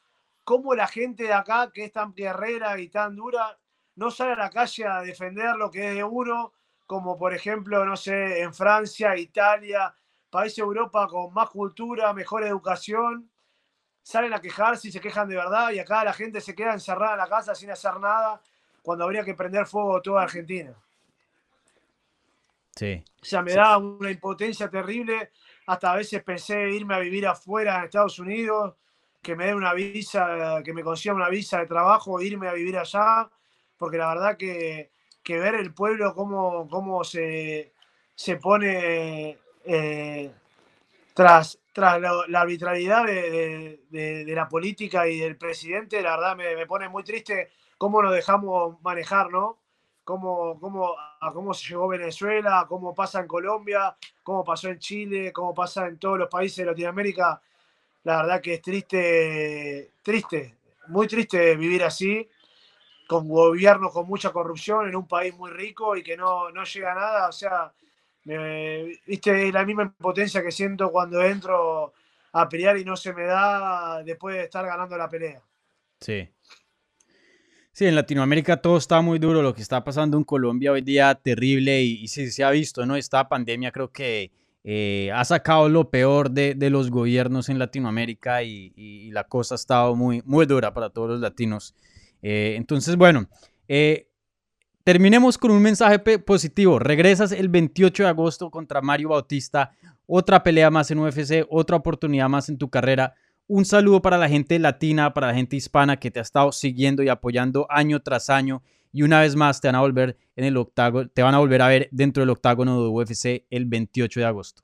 cómo 0.43 0.75
la 0.75 0.87
gente 0.87 1.23
de 1.23 1.33
acá, 1.33 1.71
que 1.73 1.85
es 1.85 1.91
tan 1.91 2.13
guerrera 2.13 2.79
y 2.79 2.89
tan 2.89 3.15
dura, 3.15 3.57
no 3.95 4.11
sale 4.11 4.33
a 4.33 4.35
la 4.35 4.49
calle 4.49 4.85
a 4.85 5.01
defender 5.01 5.55
lo 5.55 5.71
que 5.71 5.89
es 5.89 5.95
de 5.95 6.03
uno, 6.03 6.53
como 6.85 7.17
por 7.17 7.33
ejemplo, 7.33 7.85
no 7.85 7.95
sé, 7.95 8.41
en 8.41 8.53
Francia, 8.53 9.15
Italia, 9.17 9.93
países 10.29 10.57
de 10.57 10.63
Europa 10.63 11.07
con 11.07 11.33
más 11.33 11.49
cultura, 11.49 12.13
mejor 12.13 12.43
educación, 12.43 13.29
salen 14.03 14.33
a 14.33 14.39
quejarse 14.41 14.89
y 14.89 14.91
se 14.91 15.01
quejan 15.01 15.27
de 15.27 15.35
verdad, 15.35 15.71
y 15.71 15.79
acá 15.79 16.03
la 16.03 16.13
gente 16.13 16.39
se 16.41 16.53
queda 16.53 16.73
encerrada 16.73 17.13
en 17.13 17.19
la 17.19 17.27
casa 17.27 17.55
sin 17.55 17.71
hacer 17.71 17.99
nada, 17.99 18.41
cuando 18.83 19.03
habría 19.05 19.23
que 19.23 19.33
prender 19.33 19.65
fuego 19.65 20.01
toda 20.01 20.21
Argentina. 20.23 20.75
Sí. 22.75 23.03
O 23.21 23.25
sea, 23.25 23.41
me 23.41 23.51
Sí. 23.51 23.57
da 23.57 23.77
una 23.77 24.11
impotencia 24.11 24.69
terrible. 24.69 25.31
Hasta 25.65 25.91
a 25.93 25.95
veces 25.95 26.21
pensé 26.23 26.69
irme 26.69 26.93
a 26.93 26.99
vivir 26.99 27.25
afuera 27.25 27.77
en 27.77 27.85
Estados 27.85 28.19
Unidos, 28.19 28.75
que 29.21 29.35
me 29.35 29.45
den 29.47 29.55
una 29.55 29.73
visa, 29.73 30.61
que 30.63 30.73
me 30.73 30.83
consigan 30.83 31.15
una 31.15 31.29
visa 31.29 31.57
de 31.59 31.65
trabajo, 31.65 32.21
irme 32.21 32.47
a 32.47 32.53
vivir 32.53 32.77
allá, 32.77 33.27
porque 33.77 33.97
la 33.97 34.09
verdad 34.09 34.37
que, 34.37 34.91
que 35.25 35.39
ver 35.39 35.55
el 35.55 35.73
pueblo 35.73 36.15
cómo, 36.15 36.69
cómo 36.69 37.03
se, 37.05 37.73
se 38.15 38.37
pone 38.37 39.39
eh, 39.65 40.31
tras, 41.13 41.59
tras 41.73 41.99
la 42.01 42.41
arbitrariedad 42.41 43.05
de, 43.05 43.81
de- 43.89 44.35
la 44.35 44.47
política 44.49 45.07
y 45.07 45.19
del 45.19 45.37
presidente, 45.37 46.01
la 46.01 46.17
verdad 46.17 46.35
me, 46.35 46.55
me 46.55 46.65
pone 46.65 46.89
muy 46.89 47.03
triste 47.03 47.49
cómo 47.77 48.01
nos 48.01 48.13
dejamos 48.13 48.81
manejar, 48.83 49.29
¿no? 49.31 49.59
Cómo, 50.03 50.59
cómo, 50.59 50.95
a 51.21 51.31
cómo 51.33 51.53
se 51.53 51.67
llegó 51.69 51.87
Venezuela, 51.87 52.65
cómo 52.69 52.93
pasa 52.93 53.21
en 53.21 53.27
Colombia, 53.27 53.95
cómo 54.23 54.43
pasó 54.43 54.69
en 54.69 54.77
Chile, 54.79 55.33
cómo 55.33 55.53
pasa 55.53 55.87
en 55.87 55.97
todos 55.97 56.19
los 56.19 56.29
países 56.29 56.57
de 56.57 56.65
Latinoamérica. 56.65 57.41
La 58.03 58.17
verdad 58.17 58.41
que 58.41 58.55
es 58.55 58.61
triste, 58.61 59.91
triste, 60.03 60.55
muy 60.87 61.07
triste 61.07 61.55
vivir 61.55 61.83
así, 61.83 62.27
con 63.07 63.27
gobiernos 63.27 63.91
con 63.93 64.07
mucha 64.07 64.31
corrupción 64.31 64.87
en 64.87 64.95
un 64.95 65.07
país 65.07 65.35
muy 65.35 65.51
rico 65.51 65.95
y 65.95 66.03
que 66.03 66.17
no, 66.17 66.49
no 66.51 66.63
llega 66.63 66.91
a 66.91 66.95
nada. 66.95 67.29
O 67.29 67.31
sea, 67.31 67.71
me- 68.25 68.99
viste, 69.07 69.51
la 69.51 69.65
misma 69.65 69.83
impotencia 69.83 70.41
que 70.43 70.51
siento 70.51 70.91
cuando 70.91 71.21
entro 71.23 71.93
a 72.33 72.49
pelear 72.49 72.77
y 72.77 72.85
no 72.85 72.95
se 72.97 73.13
me 73.13 73.23
da 73.25 74.03
después 74.03 74.35
de 74.35 74.43
estar 74.43 74.65
ganando 74.65 74.97
la 74.97 75.09
pelea. 75.09 75.41
Sí. 75.99 76.29
Sí, 77.71 77.85
en 77.85 77.95
Latinoamérica 77.95 78.57
todo 78.61 78.77
está 78.77 79.01
muy 79.01 79.19
duro. 79.19 79.41
Lo 79.41 79.53
que 79.53 79.61
está 79.61 79.83
pasando 79.83 80.17
en 80.17 80.23
Colombia 80.23 80.71
hoy 80.71 80.81
día 80.81 81.13
terrible 81.15 81.81
y, 81.83 82.03
y 82.03 82.07
sí 82.07 82.31
se 82.31 82.43
ha 82.43 82.49
visto, 82.51 82.85
¿no? 82.85 82.95
Esta 82.95 83.27
pandemia 83.27 83.71
creo 83.71 83.91
que 83.91 84.31
eh, 84.63 85.11
ha 85.13 85.25
sacado 85.25 85.67
lo 85.69 85.89
peor 85.89 86.31
de, 86.31 86.55
de 86.55 86.69
los 86.69 86.89
gobiernos 86.89 87.49
en 87.49 87.59
Latinoamérica 87.59 88.43
y, 88.43 88.71
y 88.75 89.11
la 89.11 89.25
cosa 89.25 89.55
ha 89.55 89.57
estado 89.57 89.95
muy, 89.95 90.21
muy 90.25 90.45
dura 90.45 90.73
para 90.73 90.89
todos 90.89 91.09
los 91.09 91.19
latinos. 91.19 91.75
Eh, 92.27 92.55
entonces, 92.55 92.95
bueno, 92.95 93.29
eh, 93.67 94.09
terminemos 94.83 95.37
con 95.37 95.51
un 95.51 95.61
mensaje 95.61 95.99
positivo. 95.99 96.79
Regresas 96.79 97.31
el 97.31 97.49
28 97.49 98.01
de 98.01 98.09
agosto 98.09 98.49
contra 98.49 98.81
Mario 98.81 99.09
Bautista. 99.09 99.73
Otra 100.07 100.41
pelea 100.41 100.71
más 100.71 100.89
en 100.89 100.97
UFC, 100.97 101.45
otra 101.51 101.75
oportunidad 101.77 102.27
más 102.27 102.49
en 102.49 102.57
tu 102.57 102.67
carrera. 102.67 103.13
Un 103.45 103.63
saludo 103.63 104.01
para 104.01 104.17
la 104.17 104.27
gente 104.27 104.57
latina, 104.57 105.13
para 105.13 105.27
la 105.27 105.35
gente 105.35 105.55
hispana 105.55 105.99
que 105.99 106.09
te 106.09 106.17
ha 106.17 106.23
estado 106.23 106.51
siguiendo 106.51 107.03
y 107.03 107.09
apoyando 107.09 107.67
año 107.69 108.01
tras 108.01 108.31
año. 108.31 108.63
Y 108.91 109.03
una 109.03 109.19
vez 109.19 109.35
más 109.35 109.61
te 109.61 109.67
van 109.67 109.75
a 109.75 109.81
volver 109.81 110.17
en 110.35 110.45
el 110.45 110.57
octágono, 110.57 111.07
te 111.07 111.21
van 111.21 111.35
a 111.35 111.37
volver 111.37 111.61
a 111.61 111.67
ver 111.67 111.89
dentro 111.91 112.21
del 112.21 112.31
octágono 112.31 112.81
de 112.81 112.89
UFC 112.89 113.45
el 113.51 113.65
28 113.65 114.19
de 114.19 114.25
agosto. 114.25 114.63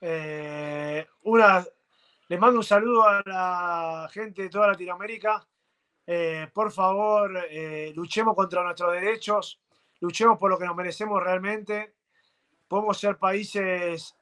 Eh, 0.00 1.06
una, 1.22 1.64
les 2.30 2.38
mando 2.38 2.60
un 2.60 2.64
saludo 2.64 3.08
a 3.08 3.22
la 3.26 4.08
gente 4.12 4.42
de 4.42 4.48
toda 4.48 4.68
Latinoamérica. 4.68 5.44
Eh, 6.06 6.46
por 6.54 6.70
favor, 6.70 7.36
eh, 7.50 7.92
luchemos 7.92 8.36
contra 8.36 8.62
nuestros 8.62 8.92
derechos, 8.92 9.60
luchemos 9.98 10.38
por 10.38 10.48
lo 10.48 10.56
que 10.56 10.64
nos 10.64 10.76
merecemos 10.76 11.20
realmente. 11.20 11.96
Podemos 12.68 13.00
ser 13.00 13.18
países 13.18 14.14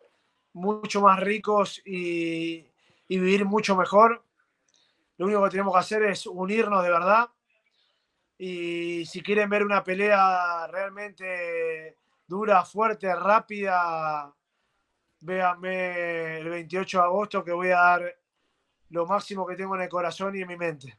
mucho 0.54 1.02
más 1.02 1.20
ricos 1.20 1.82
y, 1.84 2.66
y 3.08 3.18
vivir 3.18 3.44
mucho 3.44 3.76
mejor. 3.76 4.24
Lo 5.18 5.26
único 5.26 5.44
que 5.44 5.50
tenemos 5.50 5.74
que 5.74 5.80
hacer 5.80 6.02
es 6.04 6.26
unirnos 6.26 6.82
de 6.82 6.90
verdad. 6.90 7.28
Y 8.38 9.04
si 9.04 9.20
quieren 9.20 9.50
ver 9.50 9.64
una 9.64 9.84
pelea 9.84 10.66
realmente 10.68 11.98
dura, 12.26 12.64
fuerte, 12.64 13.14
rápida, 13.14 14.34
véanme 15.20 16.38
el 16.38 16.48
28 16.48 16.98
de 16.98 17.04
agosto 17.04 17.44
que 17.44 17.52
voy 17.52 17.68
a 17.68 17.76
dar 17.76 18.16
lo 18.90 19.06
máximo 19.06 19.46
que 19.46 19.56
tengo 19.56 19.74
en 19.76 19.82
el 19.82 19.88
corazón 19.88 20.36
y 20.36 20.40
en 20.40 20.48
mi 20.48 20.56
mente. 20.56 20.98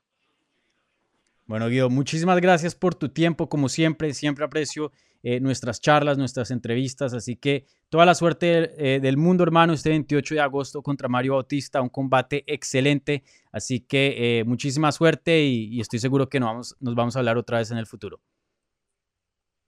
Bueno, 1.46 1.68
Guido, 1.68 1.90
muchísimas 1.90 2.40
gracias 2.40 2.76
por 2.76 2.94
tu 2.94 3.10
tiempo, 3.10 3.50
como 3.50 3.70
siempre, 3.70 4.14
siempre 4.14 4.46
aprecio 4.46 4.92
eh, 5.24 5.40
nuestras 5.40 5.82
charlas, 5.82 6.18
nuestras 6.18 6.52
entrevistas, 6.52 7.14
así 7.14 7.36
que 7.36 7.66
toda 7.90 8.06
la 8.06 8.14
suerte 8.14 8.72
eh, 8.78 9.00
del 9.00 9.18
mundo, 9.18 9.44
hermano, 9.44 9.74
este 9.74 9.90
28 9.90 10.36
de 10.36 10.42
agosto 10.42 10.84
contra 10.84 11.10
Mario 11.10 11.34
Bautista, 11.34 11.82
un 11.82 11.90
combate 11.90 12.44
excelente, 12.46 13.24
así 13.52 13.80
que 13.80 14.40
eh, 14.40 14.44
muchísima 14.44 14.92
suerte 14.92 15.42
y, 15.42 15.76
y, 15.76 15.82
estoy 15.82 15.98
seguro 15.98 16.30
que 16.30 16.40
nos 16.40 16.50
vamos, 16.50 16.78
nos 16.80 16.96
vamos 16.96 17.16
a 17.16 17.20
hablar 17.20 17.38
otra 17.38 17.58
vez 17.58 17.72
en 17.72 17.80
el 17.80 17.88
futuro. 17.88 18.22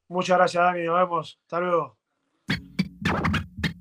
Muchas 0.08 0.38
gracias, 0.38 0.64
Dani, 0.64 0.84
nos 0.84 1.00
vemos, 1.00 1.40
hasta 1.42 1.60
luego. 1.60 1.98